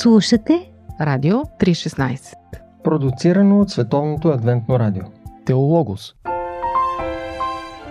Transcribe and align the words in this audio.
Слушате 0.00 0.70
Радио 1.00 1.36
316 1.36 2.34
Продуцирано 2.84 3.60
от 3.60 3.70
Световното 3.70 4.28
адвентно 4.28 4.78
радио. 4.78 5.02
Теологос. 5.46 6.14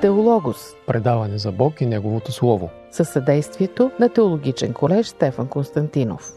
Теологос. 0.01 0.57
Предаване 0.87 1.37
за 1.37 1.51
Бог 1.51 1.81
и 1.81 1.85
Неговото 1.85 2.31
Слово. 2.31 2.69
Със 2.91 3.09
съдействието 3.09 3.91
на 3.99 4.09
Теологичен 4.09 4.73
колеж 4.73 5.07
Стефан 5.07 5.47
Константинов. 5.47 6.33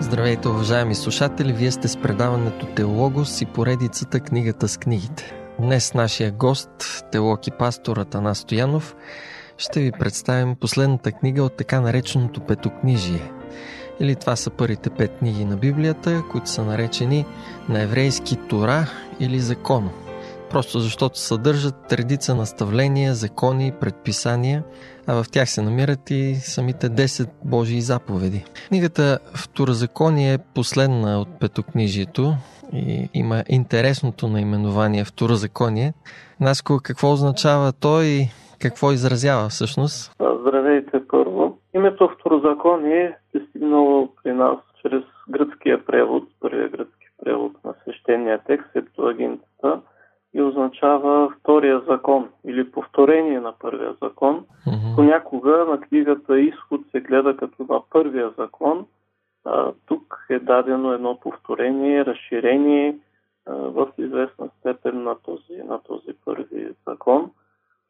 Здравейте, 0.00 0.48
уважаеми 0.48 0.94
слушатели! 0.94 1.52
Вие 1.52 1.70
сте 1.70 1.88
с 1.88 1.96
предаването 1.96 2.66
Теологос 2.66 3.40
и 3.40 3.46
поредицата 3.46 4.20
Книгата 4.20 4.68
с 4.68 4.78
книгите. 4.78 5.39
Днес 5.58 5.94
нашия 5.94 6.32
гост, 6.32 7.04
теолог 7.12 7.46
и 7.46 7.50
пастор 7.50 7.96
Атанас 7.96 8.38
Стоянов, 8.38 8.96
ще 9.58 9.80
ви 9.80 9.92
представим 9.92 10.56
последната 10.56 11.12
книга 11.12 11.42
от 11.42 11.56
така 11.56 11.80
нареченото 11.80 12.40
Петокнижие. 12.40 13.32
Или 14.00 14.16
това 14.16 14.36
са 14.36 14.50
първите 14.50 14.90
пет 14.90 15.18
книги 15.18 15.44
на 15.44 15.56
Библията, 15.56 16.22
които 16.30 16.50
са 16.50 16.64
наречени 16.64 17.26
на 17.68 17.82
еврейски 17.82 18.36
Тора 18.36 18.86
или 19.20 19.40
Закон. 19.40 19.90
Просто 20.50 20.80
защото 20.80 21.18
съдържат 21.18 21.92
редица 21.92 22.34
наставления, 22.34 23.14
закони, 23.14 23.72
предписания, 23.80 24.62
а 25.10 25.22
в 25.22 25.30
тях 25.32 25.48
се 25.50 25.62
намират 25.62 26.10
и 26.10 26.34
самите 26.34 26.86
10 26.86 27.30
Божии 27.44 27.80
заповеди. 27.80 28.44
Книгата 28.68 29.18
Второзаконие 29.44 30.34
е 30.34 30.44
последна 30.54 31.20
от 31.20 31.28
Петокнижието 31.40 32.32
и 32.72 33.08
има 33.14 33.42
интересното 33.48 34.28
наименование 34.28 35.04
Второзаконие. 35.04 35.92
Наско, 36.40 36.80
какво 36.84 37.12
означава 37.12 37.72
той 37.80 38.04
и 38.04 38.20
какво 38.60 38.92
изразява 38.92 39.48
всъщност? 39.48 40.12
Здравейте 40.40 41.06
първо. 41.08 41.58
Името 41.74 42.10
Второзаконие 42.14 43.16
е 43.34 43.38
стигнало 43.48 44.08
при 44.22 44.32
нас 44.32 44.58
чрез 44.82 45.04
гръцкия 45.28 45.84
превод, 45.84 46.24
първия 46.40 46.68
гръцки 46.68 47.06
превод 47.24 47.52
на 47.64 47.74
свещения 47.82 48.40
текст, 48.46 48.66
Септуагинтата, 48.72 49.80
и 50.34 50.42
означава 50.42 51.30
втория 51.40 51.80
закон 51.88 52.28
или 52.46 52.70
повторение 52.70 53.40
на 53.40 53.52
първия 53.58 53.94
закон. 54.02 54.44
Mm-hmm. 54.66 54.94
Понякога 54.96 55.64
на 55.64 55.80
книгата 55.80 56.40
Изход 56.40 56.80
се 56.90 57.00
гледа 57.00 57.36
като 57.36 57.66
на 57.68 57.80
първия 57.90 58.30
закон. 58.38 58.86
А, 59.44 59.72
тук 59.86 60.26
е 60.30 60.38
дадено 60.38 60.92
едно 60.92 61.20
повторение, 61.20 62.04
разширение 62.04 62.96
а, 63.46 63.54
в 63.54 63.88
известна 63.98 64.48
степен 64.58 65.02
на 65.02 65.14
този, 65.22 65.62
на 65.68 65.82
този 65.82 66.12
първи 66.24 66.68
закон. 66.88 67.30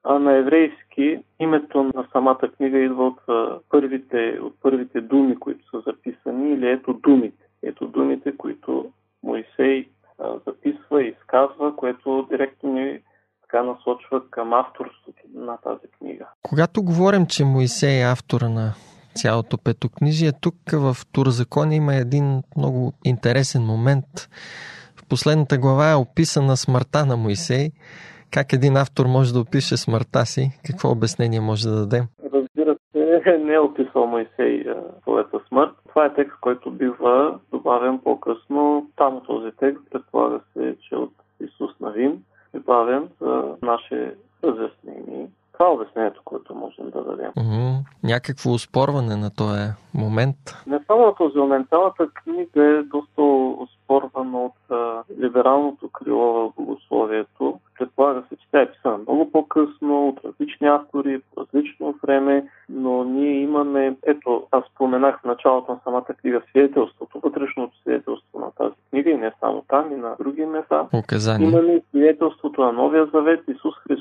А 0.04 0.18
на 0.18 0.36
еврейски 0.36 1.18
името 1.40 1.82
на 1.82 2.06
самата 2.12 2.48
книга 2.56 2.78
идва 2.78 3.06
от 3.06 3.28
а, 3.28 3.58
първите, 3.70 4.38
от 4.42 4.54
първите 4.62 5.00
думи, 5.00 5.36
които 5.36 5.70
са 5.70 5.80
записани, 5.80 6.52
или 6.52 6.70
ето 6.70 6.92
думите. 6.92 7.44
Ето 7.62 7.86
думите, 7.86 8.36
които 8.36 8.90
Моисей 9.22 9.88
записва 10.46 11.02
и 11.02 11.08
изказва, 11.08 11.76
което 11.76 12.26
директно 12.30 12.72
ни 12.72 13.00
така 13.42 13.62
насочва 13.62 14.30
към 14.30 14.52
авторството 14.52 15.22
на 15.34 15.56
тази 15.56 15.86
книга. 15.98 16.26
Когато 16.42 16.82
говорим, 16.82 17.26
че 17.26 17.44
Моисей 17.44 18.00
е 18.00 18.12
автора 18.12 18.48
на 18.48 18.74
цялото 19.14 19.58
петокнижие, 19.58 20.32
тук 20.40 20.54
в 20.72 20.96
Турзакон 21.12 21.72
има 21.72 21.94
един 21.94 22.42
много 22.56 22.92
интересен 23.04 23.62
момент. 23.62 24.06
В 24.96 25.08
последната 25.08 25.58
глава 25.58 25.90
е 25.90 25.94
описана 25.94 26.56
смъртта 26.56 27.06
на 27.06 27.16
Моисей. 27.16 27.70
Как 28.30 28.52
един 28.52 28.76
автор 28.76 29.06
може 29.06 29.32
да 29.32 29.40
опише 29.40 29.76
смъртта 29.76 30.26
си? 30.26 30.50
Какво 30.66 30.90
обяснение 30.90 31.40
може 31.40 31.68
да 31.68 31.74
дадем? 31.76 32.06
Не 33.26 33.52
е 33.54 33.58
описал 33.58 34.06
Моисей 34.06 34.64
своята 35.02 35.40
смърт. 35.48 35.72
Това 35.88 36.04
е 36.04 36.14
текст, 36.14 36.36
който 36.40 36.70
бива 36.70 37.38
добавен 37.52 37.98
по-късно. 37.98 38.90
Там 38.96 39.20
този 39.26 39.50
текст 39.50 39.90
предполага 39.90 40.40
се, 40.52 40.76
че 40.88 40.96
от 40.96 41.12
Исус 41.40 41.80
Навин 41.80 42.22
прибавен 42.52 43.08
за 43.20 43.56
наше 43.62 44.14
разяснение. 44.44 45.28
Това 45.60 45.70
е 45.70 45.74
обяснението, 45.74 46.22
което 46.24 46.54
можем 46.54 46.90
да 46.90 47.04
дадем. 47.04 47.32
Mm-hmm. 47.36 47.74
Някакво 48.04 48.50
успорване 48.50 49.16
на 49.16 49.30
този 49.34 49.62
момент? 49.94 50.36
Не 50.66 50.80
само 50.86 51.06
на 51.06 51.14
този 51.14 51.38
момент. 51.38 51.68
Цялата 51.68 52.08
книга 52.08 52.64
е 52.64 52.82
доста 52.82 53.22
успорвана 53.62 54.44
от 54.44 54.70
а, 54.70 55.02
либералното 55.20 55.88
крило 55.88 56.32
в 56.32 56.52
богословието. 56.56 57.60
Предполага 57.78 58.22
се, 58.28 58.36
че 58.36 58.46
тя 58.50 58.60
е 58.60 58.72
писана 58.72 58.98
много 58.98 59.32
по-късно, 59.32 60.08
от 60.08 60.20
различни 60.24 60.68
автори, 60.68 61.20
по 61.34 61.40
различно 61.40 61.94
време, 62.02 62.48
но 62.68 63.04
ние 63.04 63.40
имаме, 63.40 63.96
ето, 64.06 64.46
аз 64.50 64.64
споменах 64.74 65.20
в 65.20 65.24
началото 65.24 65.72
на 65.72 65.78
самата 65.84 66.04
книга 66.04 66.42
свидетелството, 66.50 67.20
вътрешното 67.20 67.76
свидетелство 67.80 68.38
на 68.38 68.50
тази 68.50 68.74
книга 68.90 69.10
и 69.10 69.16
не 69.16 69.32
само 69.40 69.64
там, 69.68 69.92
и 69.92 69.96
на 69.96 70.14
други 70.20 70.44
места. 70.44 70.86
Указания. 71.04 71.48
Имаме 71.48 71.82
свидетелството 71.88 72.62
на 72.62 72.72
Новия 72.72 73.06
Завет. 73.06 73.40
Исус 73.48 73.74
Христос 73.88 73.99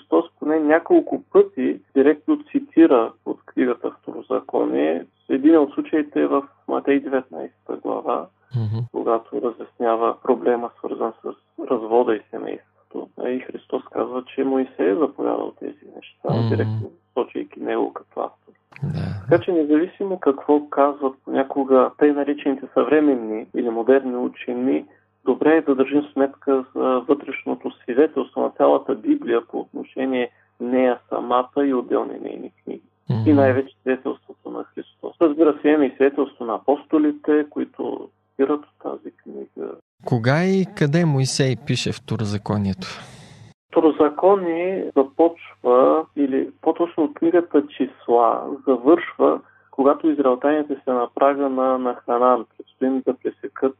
поне 0.50 0.60
няколко 0.60 1.24
пъти 1.32 1.80
директно 1.96 2.44
цитира 2.52 3.12
от 3.26 3.40
книгата 3.46 3.92
Второзаконие. 3.92 5.06
Един 5.30 5.58
от 5.58 5.74
случаите 5.74 6.22
е 6.22 6.28
в 6.28 6.44
Матей 6.68 7.04
19 7.04 7.82
глава, 7.82 8.28
Mm-hmm. 8.58 8.84
когато 8.92 9.42
разяснява 9.42 10.16
проблема, 10.24 10.70
свързан 10.78 11.14
с 11.24 11.34
развода 11.70 12.16
и 12.16 12.22
семейството. 12.32 13.10
И 13.28 13.40
Христос 13.40 13.84
казва, 13.92 14.24
че 14.36 14.44
Моисей 14.44 14.90
е 14.90 14.96
заповядал 14.96 15.54
тези 15.60 15.86
неща, 15.96 16.30
Мгм. 16.30 16.50
директно 16.50 16.92
сочейки 17.14 17.60
него 17.60 17.94
като 17.94 18.20
автор. 18.20 18.54
Да. 18.84 19.00
Така 19.30 19.44
че 19.44 19.52
независимо 19.52 20.20
какво 20.20 20.70
казват 20.70 21.14
понякога 21.26 21.92
тъй 21.98 22.12
наречените 22.12 22.68
съвременни 22.74 23.48
или 23.56 23.70
модерни 23.70 24.16
учени, 24.16 24.86
добре 25.26 25.58
е 25.58 25.62
да 25.62 25.76
държим 25.76 26.04
сметка 26.14 26.66
за 26.76 27.04
вътрешното 27.08 27.72
свидетелство 27.72 28.42
на 28.42 28.50
цялата 28.50 28.96
Библия 28.96 29.42
по 29.48 29.60
отношение 29.60 30.32
нея 30.60 31.00
самата 31.10 31.66
и 31.66 31.74
отделни 31.74 32.20
нейни 32.20 32.52
книги. 32.64 32.84
И 33.10 33.32
Мгм. 33.32 33.36
най-вече 33.36 33.76
свидетелството 33.82 34.50
на 34.52 34.64
Христос. 34.64 35.16
Разбира 35.22 35.60
се, 35.62 35.68
имаме 35.68 35.86
и 35.86 35.92
свидетелство 35.96 36.46
на 36.46 36.56
апостолите, 36.56 37.46
които 37.50 38.10
от 38.48 38.66
тази 38.84 39.12
книга. 39.12 39.72
Кога 40.06 40.44
и 40.44 40.66
къде 40.78 41.06
Моисей 41.06 41.56
пише 41.68 41.92
Второзаконието? 41.92 42.88
Второзаконие 43.72 44.92
започва, 44.96 46.06
или 46.16 46.50
по-точно 46.62 47.04
от 47.04 47.14
книгата 47.14 47.64
числа, 47.68 48.44
завършва, 48.68 49.42
когато 49.72 50.10
израелтяните 50.10 50.76
се 50.84 50.92
на 50.92 51.08
прага 51.16 51.50
на, 51.50 51.78
на 51.78 51.96
Ханан, 51.96 52.46
предстоим 52.58 53.02
да 53.06 53.14
пресекат 53.14 53.76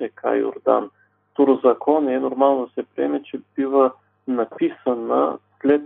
река 0.00 0.36
Йордан. 0.36 0.90
Второзаконие 1.32 2.20
нормално 2.20 2.66
да 2.66 2.72
се 2.72 2.88
приеме, 2.96 3.22
че 3.22 3.40
бива 3.56 3.92
написана 4.28 5.38
след 5.60 5.82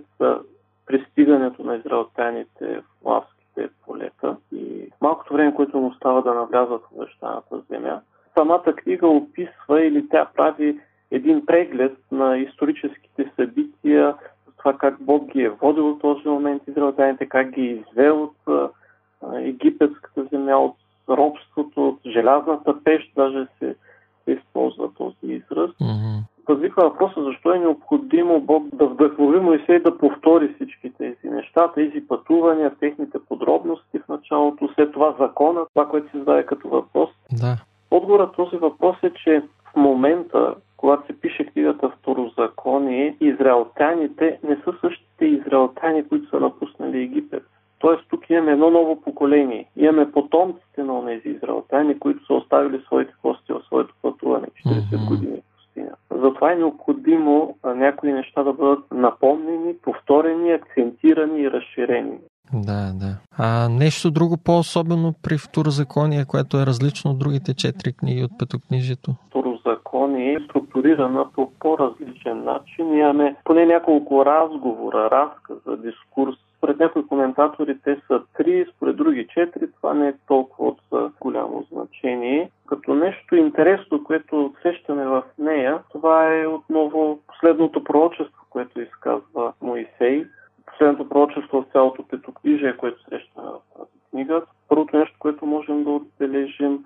пристигането 0.87 1.65
на 1.65 1.77
израелтяните 1.77 2.81
в 2.81 3.05
Лавските 3.05 3.69
полета 3.87 4.37
и 4.53 4.91
малкото 5.01 5.35
време, 5.35 5.55
което 5.55 5.79
му 5.79 5.87
остава 5.87 6.21
да 6.21 6.35
навлязат 6.35 6.83
в 6.83 6.93
обещаната 6.93 7.63
земя. 7.71 8.01
Самата 8.39 8.75
книга 8.77 9.09
описва 9.09 9.85
или 9.85 10.09
тя 10.09 10.29
прави 10.37 10.81
един 11.11 11.47
преглед 11.47 11.99
на 12.13 12.39
историческите 12.39 13.33
събития, 13.37 14.15
това 14.59 14.73
как 14.79 15.03
Бог 15.03 15.33
ги 15.33 15.43
е 15.43 15.51
водил 15.51 15.95
в 15.95 15.99
този 15.99 16.29
момент 16.29 16.63
израелтяните, 16.69 17.27
как 17.27 17.51
ги 17.51 17.61
е 17.61 17.85
извел 17.91 18.23
от 18.23 18.71
египетската 19.35 20.25
земя, 20.25 20.57
от 20.57 20.77
робството, 21.09 21.89
от 21.89 21.99
желязната 22.07 22.85
пещ, 22.85 23.13
даже 23.17 23.47
се, 23.59 23.75
използва 24.27 24.95
този 24.95 25.33
израз. 25.35 25.71
Мгм. 25.81 26.21
Възниква 26.49 26.89
въпроса 26.89 27.23
защо 27.23 27.53
е 27.53 27.59
необходимо 27.59 28.41
Бог 28.41 28.65
да 28.75 28.87
вдъхнови 28.87 29.41
Моисей 29.41 29.81
да 29.81 29.99
повтори 29.99 30.55
всички 30.55 30.93
тези 30.99 31.35
неща, 31.35 31.73
тези 31.73 32.07
пътувания, 32.09 32.75
техните 32.81 33.19
подробности 33.29 33.99
в 33.99 34.09
началото, 34.09 34.69
след 34.75 34.93
това 34.93 35.15
закона, 35.21 35.61
това, 35.75 35.89
което 35.89 36.11
се 36.11 36.19
зададе 36.19 36.47
като 36.47 36.69
въпрос. 36.69 37.11
Да. 37.41 37.57
Отговорът 37.91 38.37
този 38.37 38.57
въпрос 38.57 38.97
е, 39.03 39.11
че 39.11 39.43
в 39.73 39.77
момента, 39.77 40.55
когато 40.77 41.07
се 41.07 41.21
пише 41.21 41.45
книгата 41.45 41.91
Второзаконие, 41.91 43.17
израелтяните 43.21 44.39
не 44.49 44.57
са 44.57 44.73
същите 44.81 45.25
израелтяни, 45.25 46.09
които 46.09 46.29
са 46.29 46.41
напуснали 46.41 47.03
Египет. 47.03 47.43
Имаме 48.31 48.53
едно 48.53 48.71
ново 48.71 49.01
поколение. 49.01 49.67
Имаме 49.77 50.13
потомците 50.13 50.83
на 50.83 51.07
тези 51.07 51.29
израелтяни, 51.29 51.99
които 51.99 52.27
са 52.27 52.35
оставили 52.35 52.83
своите 52.87 53.13
кости 53.23 53.53
в 53.53 53.63
своето 53.67 53.95
пътуване 54.03 54.47
40 54.67 54.97
Мгм. 54.97 55.07
години 55.09 55.37
в 55.37 55.57
пустиня. 55.57 55.91
Затова 56.11 56.53
е 56.53 56.57
необходимо 56.57 57.57
някои 57.65 58.13
неща 58.13 58.43
да 58.43 58.53
бъдат 58.53 58.85
напомнени, 58.93 59.75
повторени, 59.83 60.53
акцентирани 60.53 61.41
и 61.41 61.51
разширени. 61.51 62.19
Да, 62.55 62.93
да. 62.95 63.17
А 63.39 63.69
нещо 63.69 64.11
друго 64.11 64.37
по-особено 64.45 65.15
при 65.23 65.39
Второзаконие, 65.39 66.25
което 66.25 66.57
е 66.57 66.67
различно 66.67 67.11
от 67.11 67.19
другите 67.19 67.55
четири 67.55 67.93
книги 67.93 68.25
от 68.25 68.31
Петокнижието? 68.39 69.11
второзаконие 69.29 70.33
е 70.33 70.41
структурирана 70.45 71.27
по 71.35 71.53
по-различен 71.61 72.45
начин. 72.45 72.95
Имаме 72.95 73.37
поне 73.45 73.67
няколко 73.67 74.25
разговора, 74.27 75.11
разказа, 75.11 75.77
дискурс. 75.77 76.37
Според 76.61 76.79
някои 76.79 77.07
коментатори 77.07 77.79
те 77.85 78.01
са 78.07 78.23
три, 78.37 78.67
според 78.77 78.97
други 78.97 79.27
четири. 79.35 79.73
Това 79.73 79.95
не 79.95 80.09
е 80.09 80.15
толкова 80.27 80.69
от 80.69 81.13
голямо 81.21 81.67
значение. 81.73 82.51
Като 82.67 82.95
нещо 82.95 83.37
интересно, 83.37 84.05
което 84.05 84.45
отсещаме 84.47 85.07
в 85.07 85.23
нея, 85.39 85.79
това 85.93 86.35
е 86.35 86.47
отново 86.47 87.19
последното 87.27 87.85
пророчество, 87.85 88.45
което 88.51 88.81
изказва 88.81 89.53
Моисей. 89.61 90.25
Последното 90.67 91.09
пророчество 91.09 91.63
в 91.63 91.73
цялото 91.73 92.09
петокнижие, 92.09 92.77
което 92.77 93.05
срещаме 93.05 93.49
в 93.49 93.77
тази 93.77 93.91
книга. 94.11 94.43
Първото 94.69 94.97
нещо, 94.97 95.17
което 95.19 95.47
можем 95.47 95.85
да 95.85 95.91
отбележим. 95.91 96.85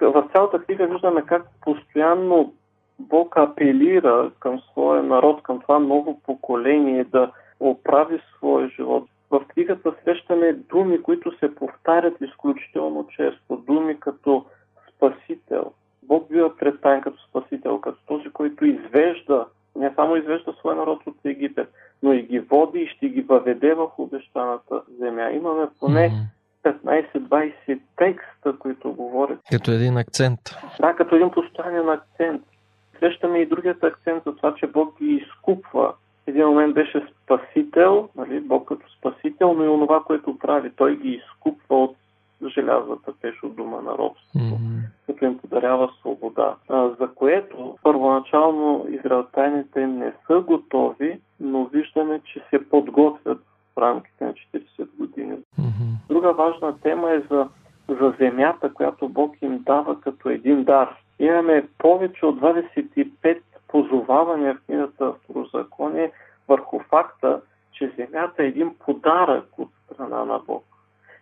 В 0.00 0.28
цялата 0.32 0.58
книга 0.58 0.86
виждаме 0.86 1.22
как 1.22 1.42
постоянно 1.60 2.52
Бог 2.98 3.36
апелира 3.36 4.30
към 4.40 4.60
своя 4.60 5.02
народ, 5.02 5.42
към 5.42 5.60
това 5.60 5.78
ново 5.78 6.20
поколение 6.20 7.04
да 7.04 7.30
оправи 7.60 8.20
своя 8.36 8.68
живот. 8.68 9.08
В 9.30 9.44
книгата 9.48 9.94
срещаме 10.04 10.52
думи, 10.52 11.02
които 11.02 11.38
се 11.38 11.54
повтарят 11.54 12.20
изключително 12.20 13.06
често. 13.16 13.56
Думи 13.56 14.00
като 14.00 14.44
Спасител. 14.94 15.72
Бог 16.02 16.28
бива 16.28 16.56
представен 16.56 17.00
като 17.00 17.22
Спасител, 17.28 17.80
като 17.80 17.98
този, 18.06 18.30
който 18.30 18.64
извежда, 18.64 19.46
не 19.76 19.92
само 19.94 20.16
извежда 20.16 20.52
своя 20.52 20.76
народ 20.76 21.06
от 21.06 21.16
Египет, 21.24 21.68
но 22.02 22.12
и 22.12 22.22
ги 22.22 22.38
води 22.38 22.78
и 22.78 22.88
ще 22.88 23.08
ги 23.08 23.20
въведе 23.20 23.74
в 23.74 23.88
обещаната 23.98 24.82
земя. 24.98 25.30
Имаме 25.30 25.66
поне 25.80 26.12
15-20 26.64 27.80
текста, 27.96 28.58
които 28.58 28.92
говорят. 28.92 29.38
Като 29.50 29.70
един 29.70 29.96
акцент. 29.96 30.40
Да, 30.80 30.96
като 30.96 31.16
един 31.16 31.30
постоянен 31.30 31.88
акцент. 31.88 32.42
Срещаме 32.98 33.38
и 33.38 33.46
другият 33.46 33.84
акцент 33.84 34.22
за 34.26 34.36
това, 34.36 34.54
че 34.54 34.66
Бог 34.66 34.98
ги 34.98 35.06
изкупва. 35.06 35.94
Един 36.28 36.46
момент 36.46 36.74
беше 36.74 37.06
спасител, 37.24 38.08
нали, 38.16 38.40
Бог 38.40 38.68
като 38.68 38.86
спасител, 38.98 39.54
но 39.54 39.64
и 39.64 39.68
онова, 39.68 40.02
което 40.06 40.38
прави. 40.38 40.70
Той 40.76 40.96
ги 40.96 41.08
изкупва 41.08 41.84
от 41.84 41.96
желязата 42.54 43.12
пеш 43.22 43.42
от 43.42 43.56
дума 43.56 43.82
на 43.82 43.90
робството, 43.90 44.38
mm-hmm. 44.38 44.80
като 45.06 45.24
им 45.24 45.38
подарява 45.38 45.90
свобода. 46.00 46.54
А, 46.68 46.88
за 47.00 47.08
което 47.14 47.76
първоначално 47.82 48.86
израелтяните 48.88 49.86
не 49.86 50.12
са 50.26 50.40
готови, 50.40 51.20
но 51.40 51.64
виждаме, 51.64 52.20
че 52.24 52.42
се 52.50 52.68
подготвят 52.68 53.38
в 53.74 53.80
рамките 53.80 54.24
на 54.24 54.32
40 54.32 54.88
години. 54.98 55.36
Mm-hmm. 55.36 56.08
Друга 56.08 56.32
важна 56.32 56.80
тема 56.80 57.10
е 57.10 57.20
за, 57.30 57.48
за 57.88 58.14
земята, 58.20 58.74
която 58.74 59.08
Бог 59.08 59.42
им 59.42 59.62
дава 59.66 60.00
като 60.00 60.28
един 60.28 60.64
дар. 60.64 60.96
Имаме 61.18 61.68
повече 61.78 62.26
от 62.26 62.40
25 62.40 63.38
позовавания 63.68 64.54
в 64.54 64.66
книгата 64.66 65.12
Второзаконие 65.12 66.07
че 68.18 68.20
земята 68.20 68.42
е 68.42 68.46
един 68.46 68.74
подарък 68.86 69.58
от 69.58 69.68
страна 69.84 70.24
на 70.24 70.38
Бог. 70.46 70.64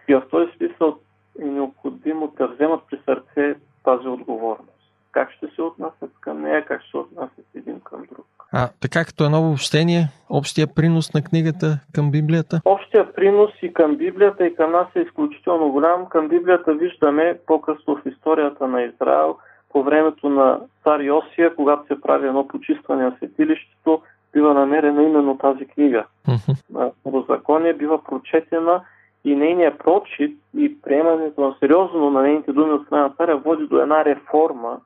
И 0.09 0.15
в 0.15 0.23
този 0.31 0.53
смисъл 0.57 0.97
е 1.43 1.45
необходимо 1.45 2.33
да 2.39 2.49
вземат 2.49 2.81
при 2.91 2.99
сърце 3.05 3.61
тази 3.85 4.09
отговорност. 4.09 4.73
Как 5.13 5.33
ще 5.33 5.47
се 5.55 5.63
отнасят 5.63 6.11
към 6.21 6.43
нея, 6.43 6.65
как 6.65 6.83
ще 6.83 6.91
се 6.91 6.97
отнасят 6.97 7.47
един 7.55 7.81
към 7.81 8.03
друг. 8.13 8.27
А 8.53 8.69
така 8.81 9.05
като 9.05 9.25
едно 9.25 9.41
обобщение, 9.41 10.09
общия 10.31 10.67
принос 10.75 11.15
на 11.15 11.23
книгата 11.23 11.67
към 11.95 12.11
Библията? 12.11 12.61
Общия 12.65 13.13
принос 13.13 13.51
и 13.63 13.73
към 13.73 13.97
Библията 13.97 14.47
и 14.47 14.55
към 14.55 14.73
нас 14.73 14.89
е 14.95 15.01
изключително 15.01 15.73
голям. 15.73 16.07
Към 16.07 16.29
Библията 16.29 16.75
виждаме 16.75 17.39
по-късно 17.47 17.97
в 17.97 18.07
историята 18.07 18.69
на 18.69 18.83
Израел, 18.83 19.37
по 19.73 19.83
времето 19.83 20.29
на 20.29 20.61
цар 20.85 21.01
Йосия, 21.01 21.55
когато 21.55 21.87
се 21.87 22.01
прави 22.01 22.27
едно 22.27 22.49
почистване 22.49 23.05
на 23.05 23.17
светилището, 23.17 24.03
бива 24.37 24.55
намерена 24.55 25.03
именно 25.03 25.39
тази 25.39 25.67
книга. 25.67 26.05
Uh-huh. 26.29 27.27
законие 27.29 27.73
бива 27.73 28.05
прочетена 28.05 28.83
и 29.25 29.37
нейният 29.37 29.79
прочит 29.79 30.39
и 30.57 30.83
приемането 30.83 31.41
на 31.41 31.55
сериозно 31.61 32.11
на 32.11 32.23
нейните 32.23 32.53
думи 32.53 32.73
от 32.73 32.87
страна 32.87 33.03
на 33.03 33.11
царя 33.11 33.37
води 33.37 33.67
до 33.67 33.81
една 33.81 34.05
реформа, 34.05 34.81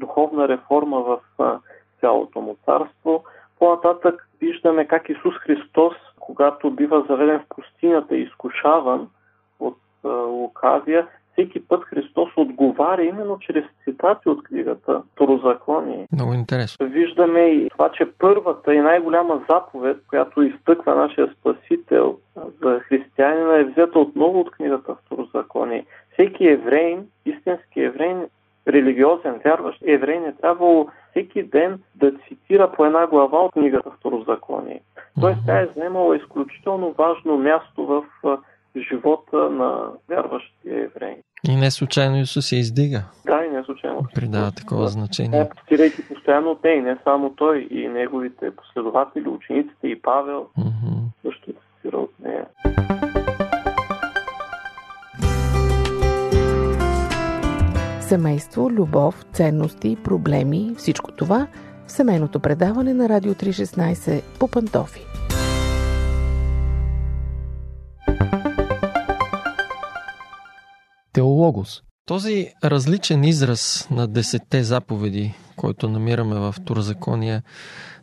духовна 0.00 0.48
реформа 0.48 1.00
в 1.00 1.18
цялото 2.00 2.40
му 2.40 2.56
царство. 2.64 3.24
По-нататък 3.58 4.28
виждаме 4.40 4.86
как 4.86 5.08
Исус 5.08 5.34
Христос, 5.34 5.94
когато 6.20 6.70
бива 6.70 7.04
заведен 7.08 7.40
в 7.40 7.48
пустинята 7.56 8.16
и 8.16 8.22
изкушаван 8.22 9.08
от 9.60 9.78
Лукавия, 10.26 11.06
всеки 11.32 11.68
път 11.68 11.84
Христос 11.84 12.28
отговаря 12.36 13.04
именно 13.04 13.38
чрез 13.38 13.64
цитати 13.84 14.28
от 14.28 14.44
книгата 14.44 15.02
Второзаконие. 15.12 16.08
Много 16.12 16.34
интересно. 16.34 16.86
Виждаме 16.86 17.40
и 17.40 17.68
това, 17.70 17.88
че 17.88 18.08
първата 18.18 18.74
и 18.74 18.80
най-голяма 18.80 19.40
заповед, 19.50 19.96
която 20.08 20.42
изтъква 20.42 20.94
нашия 20.94 21.28
Спасител 21.38 22.18
за 22.62 22.80
християнина 22.80 23.56
е 23.56 23.64
взета 23.64 23.98
отново 23.98 24.40
от 24.40 24.50
книгата 24.50 24.94
Второзаконие. 24.94 25.86
Всеки 26.12 26.46
еврейн, 26.46 27.06
истински 27.26 27.80
еврейн, 27.80 28.26
религиозен, 28.68 29.40
вярващ 29.44 29.78
еврей 29.86 30.20
не 30.20 30.32
трябвало 30.32 30.88
всеки 31.10 31.42
ден 31.42 31.78
да 31.94 32.12
цитира 32.12 32.72
по 32.72 32.84
една 32.84 33.06
глава 33.06 33.38
от 33.38 33.52
книгата 33.52 33.90
Второзаконие. 33.90 34.80
Тоест 35.20 35.38
тя 35.46 35.60
е 35.60 35.68
заемала 35.76 36.16
изключително 36.16 36.94
важно 36.98 37.38
място 37.38 37.86
в 37.86 38.04
живота 38.76 39.50
на 39.50 39.88
вярващия 40.08 40.84
еврей. 40.84 41.16
И 41.48 41.56
не 41.56 41.70
случайно 41.70 42.20
Исус 42.20 42.46
се 42.46 42.56
издига. 42.56 43.02
Да, 43.26 43.44
и 43.44 43.50
не 43.50 43.64
случайно. 43.64 44.06
Придава 44.14 44.52
такова 44.52 44.86
значение. 44.86 45.48
Цитирайки 45.60 46.08
постоянно 46.08 46.50
от 46.50 46.64
не, 46.64 46.76
не 46.76 46.96
само 47.04 47.30
той, 47.30 47.68
и 47.70 47.88
неговите 47.88 48.50
последователи, 48.56 49.28
учениците 49.28 49.88
и 49.88 50.02
Павел 50.02 50.46
mm-hmm. 50.58 51.26
също 51.26 51.52
цитира 51.76 51.96
от 51.96 52.12
нея. 52.24 52.46
Семейство, 58.00 58.70
любов, 58.70 59.24
ценности, 59.32 59.96
проблеми, 60.04 60.74
всичко 60.76 61.12
това 61.12 61.46
в 61.86 61.92
семейното 61.92 62.40
предаване 62.40 62.94
на 62.94 63.08
Радио 63.08 63.32
316 63.32 64.38
по 64.40 64.48
Пантофи. 64.48 65.11
Теологос. 71.14 71.82
Този 72.06 72.46
различен 72.64 73.24
израз 73.24 73.90
на 73.90 74.08
десетте 74.08 74.62
заповеди, 74.62 75.34
който 75.56 75.88
намираме 75.88 76.34
в 76.34 76.52
Второзакония, 76.52 77.42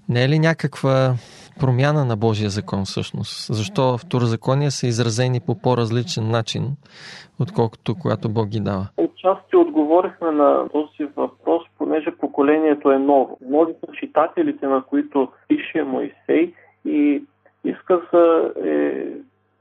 не 0.10 0.24
е 0.24 0.30
ли 0.30 0.40
някаква 0.40 1.14
промяна 1.60 2.06
на 2.06 2.18
Божия 2.18 2.50
закон 2.50 2.86
всъщност? 2.86 3.54
Защо 3.54 3.98
Второзакония 3.98 4.72
са 4.72 4.88
изразени 4.88 5.40
по 5.40 5.62
по-различен 5.62 6.30
начин, 6.30 6.64
отколкото 7.40 7.96
когато 8.02 8.30
Бог 8.30 8.48
ги 8.48 8.60
дава? 8.60 8.88
Отчасти 8.98 9.56
отговорихме 9.56 10.32
на 10.32 10.70
този 10.70 11.10
въпрос, 11.16 11.64
понеже 11.78 12.12
поколението 12.12 12.92
е 12.92 12.98
ново. 12.98 13.38
Много 13.48 13.72
са 13.86 13.92
читателите, 14.00 14.66
на 14.68 14.84
които 14.84 15.30
пише 15.48 15.84
Моисей 15.84 16.54
и 16.86 17.24
изказа 17.66 18.52
е 18.66 19.06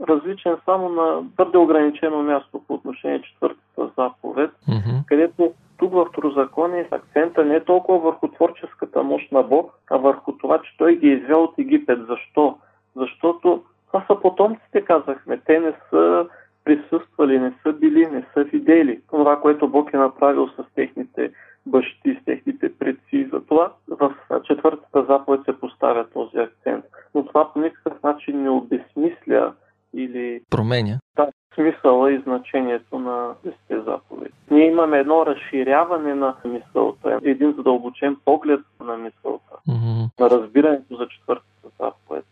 различен 0.09 0.57
само 0.65 0.89
на 0.89 1.23
твърде 1.35 1.59
ограничено 1.59 2.23
място 2.23 2.63
по 2.67 2.75
отношение 2.75 3.23
четвъртата 3.23 3.91
заповед, 3.97 4.51
mm-hmm. 4.69 5.07
където 5.07 5.53
тук 5.79 5.93
в 5.93 6.07
Второзаконие 6.13 6.89
акцента 6.91 7.45
не 7.45 7.55
е 7.55 7.65
толкова 7.65 7.99
върху 7.99 8.29
творческата 8.29 9.03
мощ 9.03 9.33
на 9.33 9.43
Бог, 9.43 9.75
а 9.91 9.97
върху 9.97 10.33
това, 10.33 10.63
че 10.63 10.77
той 10.79 10.97
ги 10.97 11.09
е 11.09 11.13
извел 11.13 11.43
от 11.43 11.59
Египет. 11.59 11.99
Защо? 12.07 12.59
Защото 12.97 13.63
това 13.87 14.05
са 14.07 14.21
потомците, 14.21 14.85
казахме. 14.85 15.41
Те 15.47 15.61
не 15.61 15.73
са 15.91 16.27
присъствали, 16.65 17.39
не 17.39 17.53
са 17.63 17.73
били, 17.73 18.07
не 18.07 18.27
са 18.35 18.45
видели 18.45 19.01
това, 19.11 19.41
което 19.41 19.69
Бог 19.69 19.93
е 19.93 19.97
направил 19.97 20.49
с 20.49 20.65
техните 20.75 21.31
бащи, 21.67 22.19
с 22.23 22.25
техните 22.25 22.79
предци. 22.79 23.29
Затова 23.33 23.73
в 23.89 24.15
четвъртата 24.45 25.05
заповед 25.05 25.45
се 25.45 25.61
поставя 25.61 26.07
този 26.09 26.39
акцент. 26.39 26.85
Но 27.15 27.27
това 27.27 27.53
по 27.53 27.61
никакъв 27.61 28.03
начин 28.03 28.43
не 28.43 28.51
обесмисля 28.51 29.53
или 29.95 30.41
променя 30.51 30.99
да, 31.17 31.29
смисъла 31.55 32.13
и 32.13 32.19
значението 32.19 32.99
на 32.99 33.35
десете 33.45 33.81
заповеди. 33.81 34.35
Ние 34.51 34.67
имаме 34.67 34.99
едно 34.99 35.27
разширяване 35.27 36.15
на 36.15 36.35
мисълта, 36.45 37.19
един 37.23 37.53
задълбочен 37.53 38.17
поглед 38.25 38.61
на 38.81 38.97
мисълта, 38.97 39.55
mm-hmm. 39.69 40.21
на 40.21 40.31
разбирането 40.31 40.97
за 40.97 41.09
четвъртата 41.09 41.69
заповед. 41.81 42.25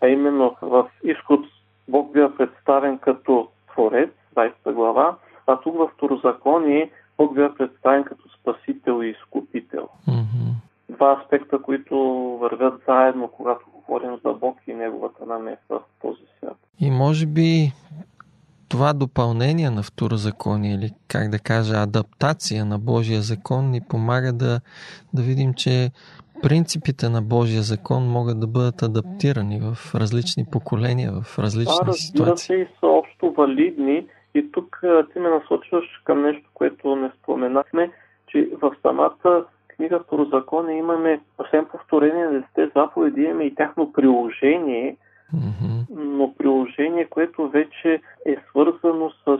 А 0.00 0.08
именно 0.08 0.56
в 0.62 0.90
изход 1.04 1.40
Бог 1.88 2.12
бива 2.12 2.36
представен 2.36 2.98
като 2.98 3.48
Творец, 3.72 4.10
20 4.36 4.72
глава, 4.72 5.16
а 5.46 5.56
тук 5.56 5.76
в 5.76 5.90
Второзаконие 5.94 6.90
Бог 7.18 7.34
бива 7.34 7.54
представен 7.54 8.04
като 8.04 8.28
Спасител 8.28 9.02
и 9.02 9.08
Изкупител. 9.08 9.88
Mm-hmm. 10.08 10.52
Два 10.88 11.20
аспекта, 11.22 11.58
които 11.62 11.96
вървят 12.40 12.82
заедно, 12.86 13.28
когато 13.28 13.64
говорим 13.86 14.18
за 14.24 14.32
Бог 14.32 14.56
и 14.66 14.74
Неговата 14.74 15.26
намеса 15.26 15.60
в 15.70 15.80
този 16.02 16.22
свят. 16.38 16.56
И 16.80 16.90
може 16.90 17.26
би 17.26 17.72
това 18.68 18.92
допълнение 18.92 19.70
на 19.70 19.82
второзаконие 19.82 20.74
или 20.74 20.90
как 21.08 21.30
да 21.30 21.38
кажа 21.38 21.82
адаптация 21.82 22.64
на 22.64 22.78
Божия 22.78 23.20
закон 23.20 23.70
ни 23.70 23.80
помага 23.88 24.32
да, 24.32 24.60
да 25.14 25.22
видим, 25.22 25.54
че 25.54 25.90
принципите 26.42 27.08
на 27.08 27.22
Божия 27.22 27.62
закон 27.62 28.02
могат 28.02 28.40
да 28.40 28.46
бъдат 28.46 28.82
адаптирани 28.82 29.60
в 29.60 29.94
различни 29.94 30.44
поколения, 30.52 31.12
в 31.12 31.38
различни 31.38 31.86
да, 31.86 31.92
ситуации. 31.92 32.46
се 32.46 32.54
и 32.54 32.66
са 32.80 32.86
общо 32.86 33.32
валидни. 33.32 34.06
И 34.34 34.52
тук 34.52 34.80
ти 35.12 35.18
ме 35.18 35.28
насочваш 35.28 35.84
към 36.04 36.22
нещо, 36.22 36.50
което 36.54 36.96
не 36.96 37.10
споменахме, 37.18 37.90
че 38.26 38.48
в 38.62 38.76
самата 38.82 39.44
книга 39.76 40.00
Второзакония 40.00 40.78
имаме, 40.78 41.20
освен 41.38 41.66
повторение 41.66 42.24
на 42.24 42.30
десете 42.30 42.70
заповеди, 42.74 43.20
имаме 43.20 43.44
и 43.44 43.54
тяхно 43.54 43.92
приложение, 43.92 44.96
mm-hmm. 45.34 45.86
но 45.90 46.34
приложение, 46.34 47.04
което 47.04 47.48
вече 47.48 48.00
е 48.26 48.36
свързано 48.50 49.10
с 49.10 49.38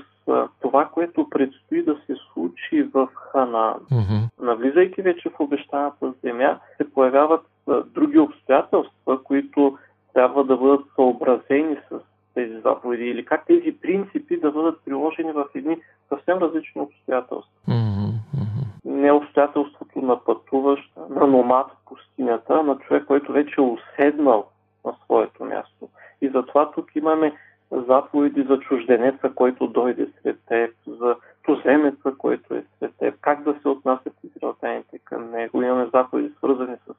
това, 0.60 0.88
което 0.92 1.30
предстои 1.30 1.84
да 1.84 1.96
се 2.06 2.14
случи 2.32 2.82
в. 2.82 3.08
Mm-hmm. 3.34 4.28
Навлизайки 4.40 5.02
вече 5.02 5.28
в 5.28 5.40
обещаната 5.40 6.14
земя, 6.22 6.58
се 6.76 6.90
появяват 6.90 7.46
други 7.94 8.18
обстоятелства, 8.18 9.22
които 9.24 9.78
трябва 10.14 10.44
да 10.44 10.56
бъдат 10.56 10.80
съобразени 10.94 11.76
с 11.90 11.98
тези 12.34 12.60
заповеди 12.60 13.04
или 13.04 13.24
как 13.24 13.46
тези 13.46 13.76
принципи 13.82 14.40
да 14.40 14.50
бъдат 14.50 14.80
приложени 14.84 15.32
в 15.32 15.44
едни 15.54 15.76
съвсем 16.08 16.38
различни 16.38 16.80
обстоятелства. 16.80 17.52
Mm-hmm. 17.68 18.03
Не 19.04 19.12
обстоятелството 19.12 20.00
на 20.00 20.24
пътуващ, 20.24 20.92
на 21.10 21.26
номад 21.26 21.66
в 21.70 21.88
пустинята, 21.88 22.62
на 22.62 22.78
човек, 22.78 23.04
който 23.04 23.32
вече 23.32 23.54
е 23.58 23.60
уседнал 23.60 24.46
на 24.84 24.94
своето 25.04 25.44
място. 25.44 25.88
И 26.22 26.28
затова 26.28 26.70
тук 26.70 26.96
имаме 26.96 27.32
заповеди 27.70 28.42
за 28.42 28.58
чужденеца, 28.58 29.30
който 29.34 29.66
дойде 29.66 30.06
сред 30.22 30.38
теб, 30.48 30.70
за 30.86 31.16
туземеца, 31.42 32.12
който 32.18 32.54
е 32.54 32.64
сред 32.78 32.92
теб, 32.98 33.14
как 33.20 33.42
да 33.42 33.54
се 33.62 33.68
отнасят 33.68 34.14
израелтяните 34.24 34.98
към 34.98 35.30
него. 35.30 35.62
Имаме 35.62 35.90
заповеди 35.94 36.34
свързани 36.36 36.76
с 36.76 36.94